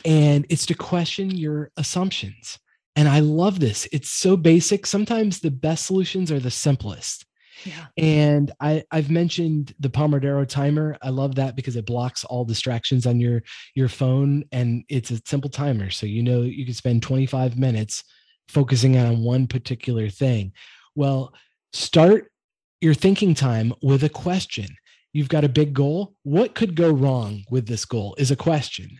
and 0.04 0.46
it's 0.48 0.66
to 0.66 0.74
question 0.74 1.30
your 1.30 1.70
assumptions. 1.76 2.58
And 2.94 3.08
I 3.08 3.20
love 3.20 3.60
this. 3.60 3.86
It's 3.92 4.10
so 4.10 4.36
basic. 4.36 4.84
Sometimes 4.84 5.38
the 5.38 5.52
best 5.52 5.86
solutions 5.86 6.32
are 6.32 6.40
the 6.40 6.50
simplest. 6.50 7.26
And 7.96 8.52
I, 8.60 8.84
I've 8.90 9.10
mentioned 9.10 9.74
the 9.80 9.90
Pomodoro 9.90 10.46
timer. 10.46 10.96
I 11.02 11.10
love 11.10 11.34
that 11.36 11.56
because 11.56 11.76
it 11.76 11.86
blocks 11.86 12.24
all 12.24 12.44
distractions 12.44 13.06
on 13.06 13.20
your 13.20 13.42
your 13.74 13.88
phone, 13.88 14.44
and 14.52 14.84
it's 14.88 15.10
a 15.10 15.20
simple 15.26 15.50
timer. 15.50 15.90
So 15.90 16.06
you 16.06 16.22
know 16.22 16.42
you 16.42 16.64
can 16.64 16.74
spend 16.74 17.02
25 17.02 17.58
minutes 17.58 18.04
focusing 18.48 18.96
on 18.96 19.22
one 19.22 19.46
particular 19.46 20.08
thing 20.08 20.52
well, 20.98 21.32
start 21.72 22.32
your 22.80 22.92
thinking 22.92 23.32
time 23.32 23.72
with 23.82 24.02
a 24.02 24.08
question. 24.08 24.66
You've 25.12 25.28
got 25.28 25.44
a 25.44 25.48
big 25.48 25.72
goal. 25.72 26.14
What 26.24 26.56
could 26.56 26.74
go 26.74 26.90
wrong 26.90 27.44
with 27.52 27.68
this 27.68 27.84
goal 27.84 28.16
is 28.18 28.32
a 28.32 28.36
question. 28.36 28.98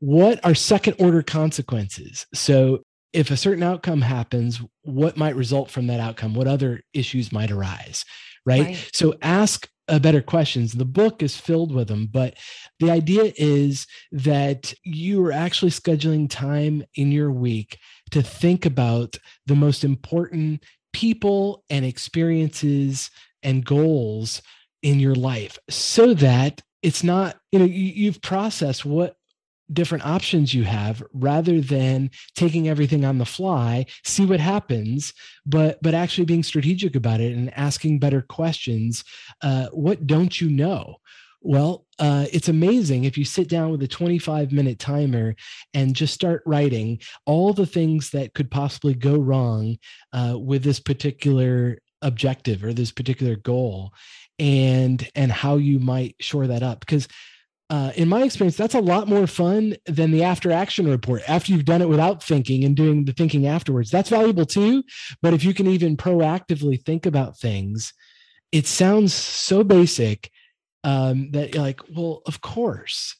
What 0.00 0.44
are 0.44 0.56
second 0.56 0.96
order 0.98 1.22
consequences? 1.22 2.26
So, 2.34 2.82
if 3.12 3.30
a 3.30 3.36
certain 3.36 3.62
outcome 3.62 4.02
happens, 4.02 4.60
what 4.82 5.16
might 5.16 5.36
result 5.36 5.70
from 5.70 5.86
that 5.86 6.00
outcome? 6.00 6.34
What 6.34 6.46
other 6.46 6.82
issues 6.92 7.32
might 7.32 7.50
arise? 7.50 8.04
Right. 8.44 8.66
right. 8.66 8.90
So, 8.92 9.14
ask 9.22 9.68
uh, 9.88 9.98
better 9.98 10.20
questions. 10.20 10.72
The 10.72 10.84
book 10.84 11.22
is 11.22 11.36
filled 11.36 11.72
with 11.72 11.88
them, 11.88 12.08
but 12.10 12.34
the 12.80 12.90
idea 12.90 13.32
is 13.36 13.86
that 14.12 14.74
you 14.82 15.24
are 15.24 15.32
actually 15.32 15.70
scheduling 15.70 16.28
time 16.28 16.84
in 16.94 17.12
your 17.12 17.30
week 17.30 17.78
to 18.10 18.22
think 18.22 18.66
about 18.66 19.16
the 19.46 19.54
most 19.54 19.84
important 19.84 20.64
people 20.92 21.64
and 21.70 21.84
experiences 21.84 23.10
and 23.42 23.64
goals 23.64 24.42
in 24.82 24.98
your 24.98 25.14
life 25.14 25.58
so 25.68 26.14
that 26.14 26.62
it's 26.82 27.02
not 27.02 27.36
you 27.52 27.58
know 27.58 27.64
you, 27.64 28.06
have 28.06 28.22
processed 28.22 28.84
what 28.84 29.15
different 29.72 30.06
options 30.06 30.54
you 30.54 30.64
have 30.64 31.02
rather 31.12 31.60
than 31.60 32.10
taking 32.34 32.68
everything 32.68 33.04
on 33.04 33.18
the 33.18 33.24
fly 33.24 33.84
see 34.04 34.24
what 34.24 34.40
happens 34.40 35.12
but 35.44 35.78
but 35.82 35.94
actually 35.94 36.24
being 36.24 36.42
strategic 36.42 36.94
about 36.94 37.20
it 37.20 37.36
and 37.36 37.56
asking 37.56 37.98
better 37.98 38.22
questions 38.22 39.02
uh, 39.42 39.68
what 39.72 40.06
don't 40.06 40.40
you 40.40 40.50
know? 40.50 40.96
Well, 41.40 41.86
uh, 41.98 42.26
it's 42.32 42.48
amazing 42.48 43.04
if 43.04 43.16
you 43.16 43.24
sit 43.24 43.48
down 43.48 43.70
with 43.70 43.82
a 43.82 43.88
25 43.88 44.52
minute 44.52 44.78
timer 44.78 45.36
and 45.74 45.94
just 45.94 46.14
start 46.14 46.42
writing 46.44 47.00
all 47.24 47.52
the 47.52 47.66
things 47.66 48.10
that 48.10 48.34
could 48.34 48.50
possibly 48.50 48.94
go 48.94 49.16
wrong 49.16 49.76
uh, 50.12 50.36
with 50.38 50.64
this 50.64 50.80
particular 50.80 51.78
objective 52.02 52.64
or 52.64 52.72
this 52.72 52.90
particular 52.90 53.36
goal 53.36 53.92
and 54.38 55.08
and 55.14 55.32
how 55.32 55.56
you 55.56 55.78
might 55.78 56.16
shore 56.20 56.46
that 56.46 56.62
up. 56.62 56.80
Because 56.80 57.06
uh, 57.68 57.92
in 57.96 58.08
my 58.08 58.22
experience 58.22 58.56
that's 58.56 58.74
a 58.74 58.80
lot 58.80 59.08
more 59.08 59.26
fun 59.26 59.76
than 59.86 60.10
the 60.10 60.22
after 60.22 60.52
action 60.52 60.88
report 60.88 61.22
after 61.28 61.52
you've 61.52 61.64
done 61.64 61.82
it 61.82 61.88
without 61.88 62.22
thinking 62.22 62.64
and 62.64 62.76
doing 62.76 63.04
the 63.04 63.12
thinking 63.12 63.46
afterwards 63.46 63.90
that's 63.90 64.10
valuable 64.10 64.46
too 64.46 64.82
but 65.22 65.34
if 65.34 65.42
you 65.44 65.52
can 65.52 65.66
even 65.66 65.96
proactively 65.96 66.82
think 66.84 67.06
about 67.06 67.38
things 67.38 67.92
it 68.52 68.66
sounds 68.66 69.12
so 69.12 69.64
basic 69.64 70.30
um, 70.86 71.32
that 71.32 71.52
you're 71.52 71.62
like, 71.62 71.80
well, 71.94 72.22
of 72.26 72.40
course. 72.40 73.16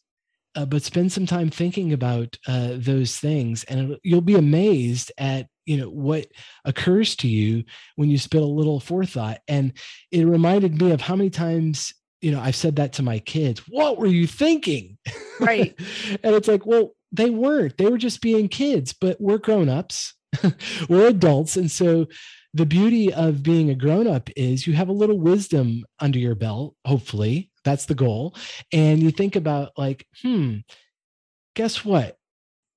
Uh, 0.54 0.64
but 0.64 0.82
spend 0.82 1.12
some 1.12 1.26
time 1.26 1.50
thinking 1.50 1.92
about 1.92 2.38
uh, 2.46 2.70
those 2.76 3.18
things, 3.18 3.64
and 3.64 3.98
you'll 4.02 4.22
be 4.22 4.36
amazed 4.36 5.12
at 5.18 5.48
you 5.66 5.76
know 5.76 5.90
what 5.90 6.28
occurs 6.64 7.14
to 7.14 7.28
you 7.28 7.62
when 7.96 8.08
you 8.08 8.16
spend 8.16 8.42
a 8.42 8.46
little 8.46 8.80
forethought. 8.80 9.40
And 9.48 9.74
it 10.10 10.24
reminded 10.24 10.80
me 10.80 10.92
of 10.92 11.02
how 11.02 11.14
many 11.14 11.28
times 11.28 11.92
you 12.20 12.30
know, 12.30 12.40
I've 12.40 12.56
said 12.56 12.76
that 12.76 12.94
to 12.94 13.02
my 13.02 13.18
kids. 13.18 13.60
What 13.68 13.98
were 13.98 14.06
you 14.06 14.26
thinking? 14.26 14.98
Right. 15.40 15.74
and 16.22 16.34
it's 16.34 16.48
like, 16.48 16.66
well, 16.66 16.92
they 17.12 17.30
weren't. 17.30 17.76
They 17.76 17.86
were 17.86 17.98
just 17.98 18.20
being 18.20 18.48
kids, 18.48 18.92
but 18.92 19.20
we're 19.20 19.38
grown-ups. 19.38 20.14
we're 20.88 21.08
adults. 21.08 21.56
And 21.56 21.70
so 21.70 22.06
the 22.54 22.66
beauty 22.66 23.12
of 23.12 23.42
being 23.42 23.70
a 23.70 23.74
grown-up 23.74 24.30
is 24.36 24.66
you 24.66 24.72
have 24.74 24.88
a 24.88 24.92
little 24.92 25.18
wisdom 25.18 25.84
under 26.00 26.18
your 26.18 26.34
belt, 26.34 26.74
hopefully. 26.86 27.50
That's 27.64 27.86
the 27.86 27.94
goal. 27.94 28.34
And 28.72 29.02
you 29.02 29.10
think 29.10 29.36
about 29.36 29.72
like, 29.76 30.06
hmm, 30.22 30.58
guess 31.54 31.84
what? 31.84 32.16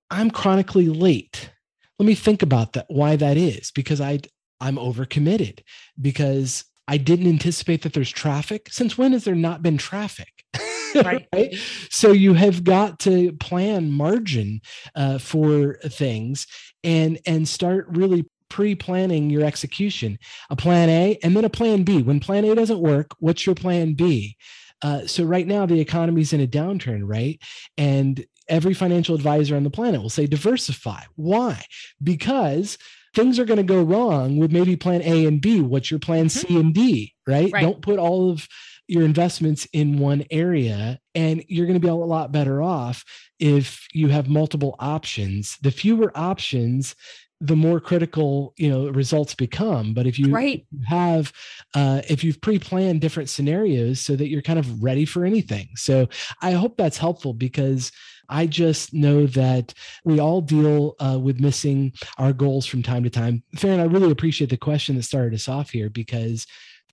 I'm 0.10 0.32
chronically 0.32 0.88
late. 0.90 1.50
Let 1.98 2.06
me 2.06 2.16
think 2.16 2.42
about 2.42 2.74
that 2.74 2.86
why 2.90 3.16
that 3.18 3.38
is 3.38 3.72
because 3.72 4.02
I 4.02 4.20
I'm 4.62 4.76
overcommitted 4.76 5.62
because 6.00 6.66
I 6.90 6.98
didn't 6.98 7.28
anticipate 7.28 7.84
that 7.84 7.94
there's 7.94 8.10
traffic. 8.10 8.68
Since 8.72 8.98
when 8.98 9.12
has 9.14 9.24
there 9.24 9.36
not 9.36 9.62
been 9.62 9.78
traffic? 9.78 10.44
Right. 10.96 11.28
right? 11.32 11.54
So 11.92 12.14
you 12.14 12.34
have 12.34 12.64
got 12.64 12.98
to 13.02 13.32
plan 13.34 13.92
margin 13.92 14.60
uh, 14.96 15.20
for 15.20 15.76
things 15.86 16.48
and 16.84 17.20
and 17.28 17.48
start 17.48 17.86
really 17.90 18.26
pre-planning 18.50 19.30
your 19.30 19.46
execution. 19.46 20.18
A 20.50 20.56
plan 20.56 20.90
A 20.90 21.20
and 21.22 21.38
then 21.38 21.46
a 21.46 21.50
plan 21.50 21.84
B. 21.84 22.02
When 22.02 22.20
plan 22.20 22.44
A 22.44 22.56
doesn't 22.56 22.80
work, 22.80 23.12
what's 23.20 23.46
your 23.46 23.54
plan 23.54 23.94
B? 23.94 24.36
Uh, 24.82 25.06
so 25.06 25.24
right 25.26 25.46
now 25.46 25.68
the 25.68 25.80
economy's 25.80 26.34
in 26.34 26.42
a 26.42 26.48
downturn, 26.48 27.02
right? 27.04 27.40
And 27.78 28.26
every 28.48 28.74
financial 28.74 29.14
advisor 29.14 29.56
on 29.56 29.64
the 29.64 29.70
planet 29.70 30.02
will 30.02 30.10
say 30.10 30.26
diversify. 30.26 31.04
Why? 31.16 31.64
Because 32.02 32.80
things 33.16 33.40
are 33.40 33.46
going 33.46 33.58
to 33.58 33.64
go 33.64 33.82
wrong 33.82 34.38
with 34.38 34.52
maybe 34.52 34.76
plan 34.76 35.02
A 35.04 35.26
and 35.26 35.42
B. 35.42 35.62
What's 35.62 35.92
your 35.92 36.00
plan 36.00 36.26
mm-hmm. 36.26 36.48
C 36.48 36.60
and 36.60 36.74
D, 36.74 37.14
right? 37.28 37.52
right? 37.52 37.62
Don't 37.62 37.82
put 37.82 38.00
all 38.00 38.30
of 38.30 38.48
your 38.88 39.04
investments 39.04 39.68
in 39.72 40.00
one 40.00 40.26
area 40.32 41.00
and 41.14 41.44
you're 41.48 41.68
going 41.68 41.80
to 41.80 41.86
be 41.86 41.88
a 41.88 41.94
lot 41.94 42.32
better 42.32 42.62
off 42.62 43.06
if 43.40 43.88
you 43.94 44.08
have 44.08 44.28
multiple 44.28 44.76
options. 44.80 45.58
The 45.62 45.72
fewer 45.72 46.12
options, 46.16 46.96
the 47.42 47.56
more 47.56 47.80
critical 47.80 48.54
you 48.58 48.70
know 48.70 48.90
results 48.90 49.34
become 49.34 49.94
but 49.94 50.06
if 50.06 50.20
you 50.20 50.30
right. 50.30 50.66
have 50.88 51.32
uh, 51.74 52.02
if 52.10 52.24
you've 52.24 52.42
pre-planned 52.42 53.00
different 53.00 53.30
scenarios 53.30 54.02
so 54.02 54.16
that 54.16 54.28
you're 54.28 54.42
kind 54.42 54.60
of 54.60 54.84
ready 54.84 55.06
for 55.06 55.24
anything 55.24 55.70
so 55.76 56.08
i 56.42 56.52
hope 56.52 56.76
that's 56.76 56.98
helpful 56.98 57.34
because 57.34 57.92
I 58.30 58.46
just 58.46 58.94
know 58.94 59.26
that 59.28 59.74
we 60.04 60.20
all 60.20 60.42
deal 60.42 60.96
uh, 61.00 61.20
with 61.20 61.40
missing 61.40 61.94
our 62.18 62.34
goals 62.34 62.66
from 62.66 62.84
time 62.84 63.04
to 63.04 63.10
time. 63.10 63.44
Farron, 63.56 63.80
I 63.80 63.86
really 63.86 64.12
appreciate 64.12 64.50
the 64.50 64.58
question 64.58 64.96
that 64.96 65.04
started 65.04 65.34
us 65.34 65.50
off 65.50 65.72
here 65.72 65.90
because 65.90 66.46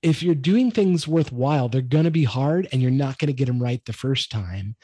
if 0.03 0.23
you're 0.23 0.35
doing 0.35 0.71
things 0.71 1.07
worthwhile, 1.07 1.69
they're 1.69 1.83
going 1.83 2.05
to 2.05 2.11
be 2.11 2.25
hard 2.25 2.69
and 2.73 2.81
you're 2.81 2.91
not 2.91 3.19
going 3.19 3.29
to 3.29 3.33
get 3.33 3.47
them 3.47 3.63
right 3.63 3.85
the 3.85 3.93
first 3.93 4.31
time. 4.31 4.77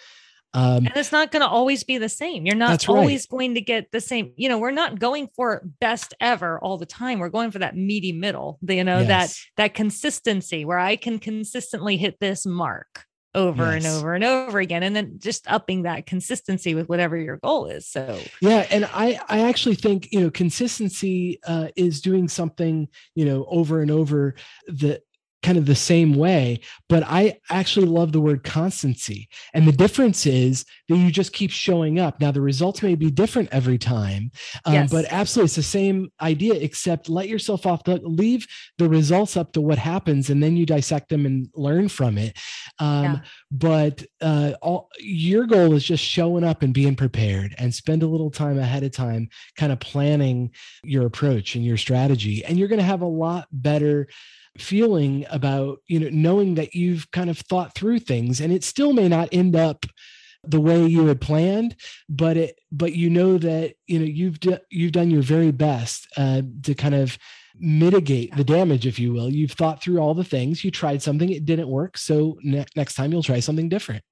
Um, 0.54 0.86
and 0.86 0.92
it's 0.96 1.12
not 1.12 1.32
going 1.32 1.40
to 1.40 1.48
always 1.48 1.82
be 1.82 1.96
the 1.96 2.10
same. 2.10 2.44
You're 2.44 2.56
not 2.56 2.86
always 2.86 3.22
right. 3.22 3.28
going 3.30 3.54
to 3.54 3.62
get 3.62 3.90
the 3.90 4.02
same. 4.02 4.32
You 4.36 4.50
know, 4.50 4.58
we're 4.58 4.70
not 4.70 4.98
going 4.98 5.28
for 5.34 5.62
best 5.80 6.12
ever 6.20 6.58
all 6.60 6.76
the 6.76 6.84
time. 6.84 7.20
We're 7.20 7.30
going 7.30 7.50
for 7.50 7.60
that 7.60 7.74
meaty 7.74 8.12
middle. 8.12 8.58
You 8.60 8.84
know 8.84 8.98
yes. 8.98 9.08
that 9.08 9.62
that 9.62 9.74
consistency 9.74 10.66
where 10.66 10.78
I 10.78 10.96
can 10.96 11.18
consistently 11.18 11.96
hit 11.96 12.20
this 12.20 12.44
mark 12.44 13.06
over 13.34 13.64
yes. 13.72 13.84
and 13.84 13.94
over 13.94 14.14
and 14.14 14.24
over 14.24 14.58
again 14.58 14.82
and 14.82 14.94
then 14.94 15.14
just 15.18 15.50
upping 15.50 15.82
that 15.82 16.06
consistency 16.06 16.74
with 16.74 16.88
whatever 16.88 17.16
your 17.16 17.38
goal 17.38 17.66
is 17.66 17.86
so 17.86 18.18
yeah 18.40 18.66
and 18.70 18.84
i 18.92 19.18
i 19.28 19.40
actually 19.40 19.74
think 19.74 20.12
you 20.12 20.20
know 20.20 20.30
consistency 20.30 21.40
uh, 21.46 21.68
is 21.76 22.00
doing 22.00 22.28
something 22.28 22.88
you 23.14 23.24
know 23.24 23.46
over 23.48 23.80
and 23.80 23.90
over 23.90 24.34
that 24.66 25.02
kind 25.42 25.58
of 25.58 25.66
the 25.66 25.74
same 25.74 26.14
way, 26.14 26.60
but 26.88 27.02
I 27.04 27.38
actually 27.50 27.86
love 27.86 28.12
the 28.12 28.20
word 28.20 28.44
constancy. 28.44 29.28
And 29.54 29.66
the 29.66 29.72
difference 29.72 30.24
is 30.24 30.64
that 30.88 30.96
you 30.96 31.10
just 31.10 31.32
keep 31.32 31.50
showing 31.50 31.98
up. 31.98 32.20
Now, 32.20 32.30
the 32.30 32.40
results 32.40 32.82
may 32.82 32.94
be 32.94 33.10
different 33.10 33.48
every 33.50 33.78
time, 33.78 34.30
um, 34.64 34.74
yes. 34.74 34.90
but 34.90 35.06
absolutely 35.10 35.46
it's 35.46 35.56
the 35.56 35.62
same 35.62 36.12
idea, 36.20 36.54
except 36.54 37.08
let 37.08 37.28
yourself 37.28 37.66
off 37.66 37.82
the 37.84 37.96
leave 38.02 38.46
the 38.78 38.88
results 38.88 39.36
up 39.36 39.52
to 39.52 39.60
what 39.60 39.78
happens 39.78 40.30
and 40.30 40.42
then 40.42 40.56
you 40.56 40.64
dissect 40.64 41.08
them 41.08 41.26
and 41.26 41.48
learn 41.54 41.88
from 41.88 42.18
it. 42.18 42.38
Um, 42.78 43.04
yeah. 43.04 43.20
But 43.50 44.04
uh, 44.20 44.52
all, 44.62 44.88
your 44.98 45.46
goal 45.46 45.74
is 45.74 45.84
just 45.84 46.04
showing 46.04 46.44
up 46.44 46.62
and 46.62 46.72
being 46.72 46.94
prepared 46.94 47.54
and 47.58 47.74
spend 47.74 48.02
a 48.02 48.06
little 48.06 48.30
time 48.30 48.58
ahead 48.58 48.84
of 48.84 48.92
time, 48.92 49.28
kind 49.56 49.72
of 49.72 49.80
planning 49.80 50.50
your 50.84 51.06
approach 51.06 51.56
and 51.56 51.64
your 51.64 51.76
strategy. 51.76 52.44
And 52.44 52.58
you're 52.58 52.68
going 52.68 52.78
to 52.78 52.84
have 52.84 53.02
a 53.02 53.06
lot 53.06 53.48
better 53.50 54.08
feeling 54.58 55.24
about 55.30 55.78
you 55.86 55.98
know 55.98 56.08
knowing 56.10 56.54
that 56.56 56.74
you've 56.74 57.10
kind 57.10 57.30
of 57.30 57.38
thought 57.38 57.74
through 57.74 57.98
things 57.98 58.40
and 58.40 58.52
it 58.52 58.62
still 58.62 58.92
may 58.92 59.08
not 59.08 59.28
end 59.32 59.56
up 59.56 59.86
the 60.44 60.60
way 60.60 60.84
you 60.84 61.06
had 61.06 61.20
planned 61.20 61.74
but 62.08 62.36
it 62.36 62.58
but 62.70 62.92
you 62.92 63.08
know 63.08 63.38
that 63.38 63.74
you 63.86 63.98
know 63.98 64.04
you've 64.04 64.40
d- 64.40 64.58
you've 64.70 64.92
done 64.92 65.10
your 65.10 65.22
very 65.22 65.52
best 65.52 66.06
uh, 66.16 66.42
to 66.62 66.74
kind 66.74 66.94
of 66.94 67.16
mitigate 67.58 68.34
the 68.36 68.44
damage 68.44 68.86
if 68.86 68.98
you 68.98 69.12
will. 69.12 69.30
You've 69.30 69.52
thought 69.52 69.82
through 69.82 69.98
all 69.98 70.14
the 70.14 70.24
things 70.24 70.64
you 70.64 70.70
tried 70.70 71.02
something 71.02 71.30
it 71.30 71.44
didn't 71.44 71.68
work 71.68 71.98
so 71.98 72.38
ne- 72.42 72.64
next 72.76 72.94
time 72.94 73.12
you'll 73.12 73.22
try 73.22 73.40
something 73.40 73.68
different. 73.68 74.02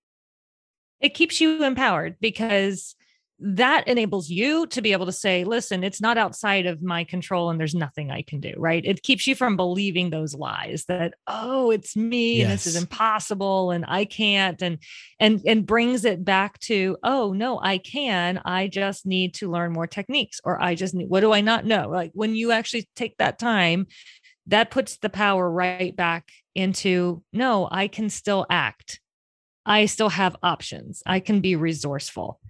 It 1.00 1.14
keeps 1.14 1.40
you 1.40 1.64
empowered 1.64 2.16
because 2.20 2.94
that 3.42 3.88
enables 3.88 4.28
you 4.28 4.66
to 4.66 4.82
be 4.82 4.92
able 4.92 5.06
to 5.06 5.12
say, 5.12 5.44
listen, 5.44 5.82
it's 5.82 6.00
not 6.00 6.18
outside 6.18 6.66
of 6.66 6.82
my 6.82 7.04
control 7.04 7.48
and 7.48 7.58
there's 7.58 7.74
nothing 7.74 8.10
I 8.10 8.20
can 8.22 8.40
do, 8.40 8.52
right? 8.56 8.84
It 8.84 9.02
keeps 9.02 9.26
you 9.26 9.34
from 9.34 9.56
believing 9.56 10.10
those 10.10 10.34
lies 10.34 10.84
that, 10.88 11.14
oh, 11.26 11.70
it's 11.70 11.96
me 11.96 12.38
yes. 12.38 12.44
and 12.44 12.52
this 12.52 12.66
is 12.66 12.76
impossible 12.76 13.70
and 13.70 13.84
I 13.88 14.04
can't 14.04 14.60
and 14.60 14.78
and 15.18 15.40
and 15.46 15.66
brings 15.66 16.04
it 16.04 16.24
back 16.24 16.58
to, 16.60 16.98
oh 17.02 17.32
no, 17.32 17.58
I 17.60 17.78
can. 17.78 18.40
I 18.44 18.68
just 18.68 19.06
need 19.06 19.34
to 19.34 19.50
learn 19.50 19.72
more 19.72 19.86
techniques 19.86 20.40
or 20.44 20.62
I 20.62 20.74
just 20.74 20.94
need 20.94 21.08
what 21.08 21.20
do 21.20 21.32
I 21.32 21.40
not 21.40 21.64
know? 21.64 21.88
Like 21.88 22.10
when 22.12 22.34
you 22.34 22.52
actually 22.52 22.88
take 22.94 23.16
that 23.18 23.38
time, 23.38 23.86
that 24.48 24.70
puts 24.70 24.98
the 24.98 25.10
power 25.10 25.50
right 25.50 25.96
back 25.96 26.30
into 26.54 27.22
no, 27.32 27.68
I 27.70 27.88
can 27.88 28.10
still 28.10 28.46
act. 28.50 29.00
I 29.64 29.86
still 29.86 30.08
have 30.08 30.36
options. 30.42 31.02
I 31.06 31.20
can 31.20 31.40
be 31.40 31.56
resourceful. 31.56 32.40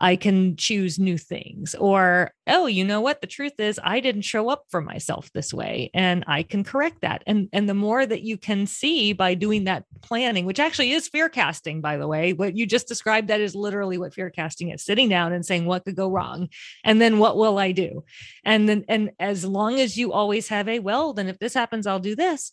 I 0.00 0.16
can 0.16 0.56
choose 0.56 0.98
new 0.98 1.18
things. 1.18 1.74
Or, 1.74 2.32
oh, 2.46 2.66
you 2.66 2.84
know 2.84 3.00
what? 3.00 3.20
The 3.20 3.26
truth 3.26 3.52
is 3.58 3.78
I 3.82 4.00
didn't 4.00 4.22
show 4.22 4.48
up 4.48 4.64
for 4.70 4.80
myself 4.80 5.30
this 5.34 5.52
way 5.52 5.90
and 5.92 6.24
I 6.26 6.42
can 6.42 6.64
correct 6.64 7.02
that. 7.02 7.22
And 7.26 7.48
and 7.52 7.68
the 7.68 7.74
more 7.74 8.06
that 8.06 8.22
you 8.22 8.38
can 8.38 8.66
see 8.66 9.12
by 9.12 9.34
doing 9.34 9.64
that 9.64 9.84
planning, 10.02 10.46
which 10.46 10.60
actually 10.60 10.92
is 10.92 11.08
fear 11.08 11.28
casting, 11.28 11.80
by 11.80 11.98
the 11.98 12.08
way, 12.08 12.32
what 12.32 12.56
you 12.56 12.66
just 12.66 12.88
described, 12.88 13.28
that 13.28 13.40
is 13.40 13.54
literally 13.54 13.98
what 13.98 14.14
fear 14.14 14.30
casting 14.30 14.70
is 14.70 14.84
sitting 14.84 15.08
down 15.08 15.32
and 15.32 15.44
saying, 15.44 15.66
what 15.66 15.84
could 15.84 15.96
go 15.96 16.08
wrong? 16.08 16.48
And 16.82 17.00
then 17.00 17.18
what 17.18 17.36
will 17.36 17.58
I 17.58 17.72
do? 17.72 18.04
And 18.44 18.68
then 18.68 18.84
and 18.88 19.10
as 19.18 19.44
long 19.44 19.78
as 19.78 19.98
you 19.98 20.12
always 20.12 20.48
have 20.48 20.68
a 20.68 20.78
well, 20.78 21.12
then 21.12 21.28
if 21.28 21.38
this 21.38 21.54
happens, 21.54 21.86
I'll 21.86 21.98
do 21.98 22.16
this 22.16 22.52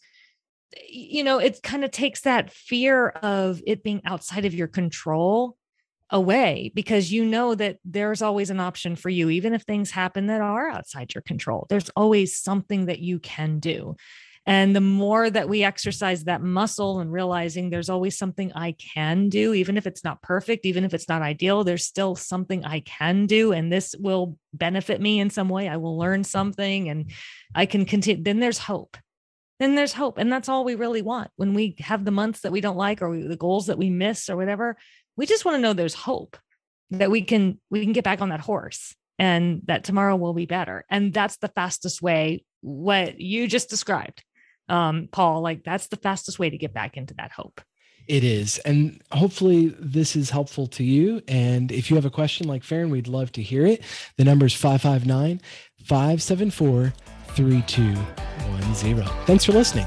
you 0.89 1.23
know, 1.23 1.39
it 1.39 1.61
kind 1.63 1.85
of 1.85 1.91
takes 1.91 2.21
that 2.21 2.51
fear 2.51 3.07
of 3.07 3.61
it 3.65 3.83
being 3.83 4.01
outside 4.05 4.43
of 4.45 4.53
your 4.53 4.67
control 4.67 5.55
away 6.09 6.71
because 6.73 7.11
you 7.11 7.25
know 7.25 7.53
that 7.53 7.77
there's 7.83 8.21
always 8.21 8.49
an 8.49 8.59
option 8.59 8.95
for 8.95 9.09
you 9.09 9.29
even 9.29 9.53
if 9.53 9.63
things 9.63 9.91
happen 9.91 10.27
that 10.27 10.41
are 10.41 10.69
outside 10.69 11.13
your 11.13 11.21
control 11.21 11.65
there's 11.69 11.89
always 11.95 12.37
something 12.37 12.85
that 12.85 12.99
you 12.99 13.19
can 13.19 13.59
do 13.59 13.95
and 14.47 14.73
the 14.73 14.81
more 14.81 15.29
that 15.29 15.49
we 15.49 15.65
exercise 15.65 16.23
that 16.23 16.41
muscle 16.41 17.01
and 17.01 17.11
realizing 17.11 17.69
there's 17.69 17.89
always 17.89 18.17
something 18.17 18.53
I 18.53 18.71
can 18.71 19.27
do, 19.27 19.53
even 19.53 19.75
if 19.75 19.85
it's 19.85 20.05
not 20.05 20.21
perfect, 20.21 20.65
even 20.65 20.85
if 20.85 20.93
it's 20.93 21.09
not 21.09 21.21
ideal, 21.21 21.65
there's 21.65 21.85
still 21.85 22.15
something 22.15 22.63
I 22.63 22.79
can 22.79 23.25
do. 23.25 23.51
And 23.51 23.69
this 23.69 23.93
will 23.99 24.37
benefit 24.53 25.01
me 25.01 25.19
in 25.19 25.29
some 25.29 25.49
way. 25.49 25.67
I 25.67 25.75
will 25.75 25.97
learn 25.97 26.23
something 26.23 26.87
and 26.87 27.11
I 27.53 27.65
can 27.65 27.83
continue. 27.83 28.23
Then 28.23 28.39
there's 28.39 28.57
hope. 28.57 28.95
Then 29.59 29.75
there's 29.75 29.93
hope. 29.93 30.17
And 30.17 30.31
that's 30.31 30.49
all 30.49 30.63
we 30.63 30.75
really 30.75 31.01
want. 31.01 31.31
When 31.35 31.53
we 31.53 31.75
have 31.79 32.05
the 32.05 32.11
months 32.11 32.41
that 32.41 32.51
we 32.51 32.61
don't 32.61 32.77
like 32.77 33.01
or 33.01 33.09
we, 33.09 33.23
the 33.23 33.35
goals 33.35 33.67
that 33.67 33.77
we 33.77 33.89
miss 33.89 34.29
or 34.29 34.37
whatever, 34.37 34.77
we 35.15 35.25
just 35.25 35.45
want 35.45 35.55
to 35.55 35.61
know 35.61 35.73
there's 35.73 35.95
hope 35.95 36.37
that 36.91 37.11
we 37.11 37.21
can 37.21 37.59
we 37.69 37.83
can 37.83 37.93
get 37.93 38.03
back 38.03 38.21
on 38.21 38.29
that 38.29 38.39
horse 38.39 38.95
and 39.19 39.61
that 39.65 39.83
tomorrow 39.83 40.15
will 40.15 40.33
be 40.33 40.45
better 40.45 40.85
and 40.89 41.13
that's 41.13 41.37
the 41.37 41.49
fastest 41.49 42.01
way 42.01 42.43
what 42.61 43.19
you 43.19 43.47
just 43.47 43.69
described 43.69 44.23
um 44.69 45.09
paul 45.11 45.41
like 45.41 45.63
that's 45.63 45.87
the 45.87 45.97
fastest 45.97 46.39
way 46.39 46.49
to 46.49 46.57
get 46.57 46.73
back 46.73 46.95
into 46.97 47.13
that 47.15 47.31
hope 47.31 47.61
it 48.07 48.23
is. 48.23 48.57
And 48.59 49.01
hopefully 49.11 49.75
this 49.79 50.15
is 50.15 50.29
helpful 50.29 50.67
to 50.67 50.83
you. 50.83 51.21
And 51.27 51.71
if 51.71 51.89
you 51.89 51.95
have 51.95 52.05
a 52.05 52.09
question 52.09 52.47
like 52.47 52.63
Farron 52.63 52.89
we'd 52.89 53.07
love 53.07 53.31
to 53.33 53.41
hear 53.41 53.65
it. 53.65 53.83
The 54.17 54.23
number 54.23 54.45
is 54.45 54.53
559 54.53 55.41
574 55.83 56.93
3210 57.35 59.25
thanks 59.25 59.45
for 59.45 59.51
listening 59.51 59.85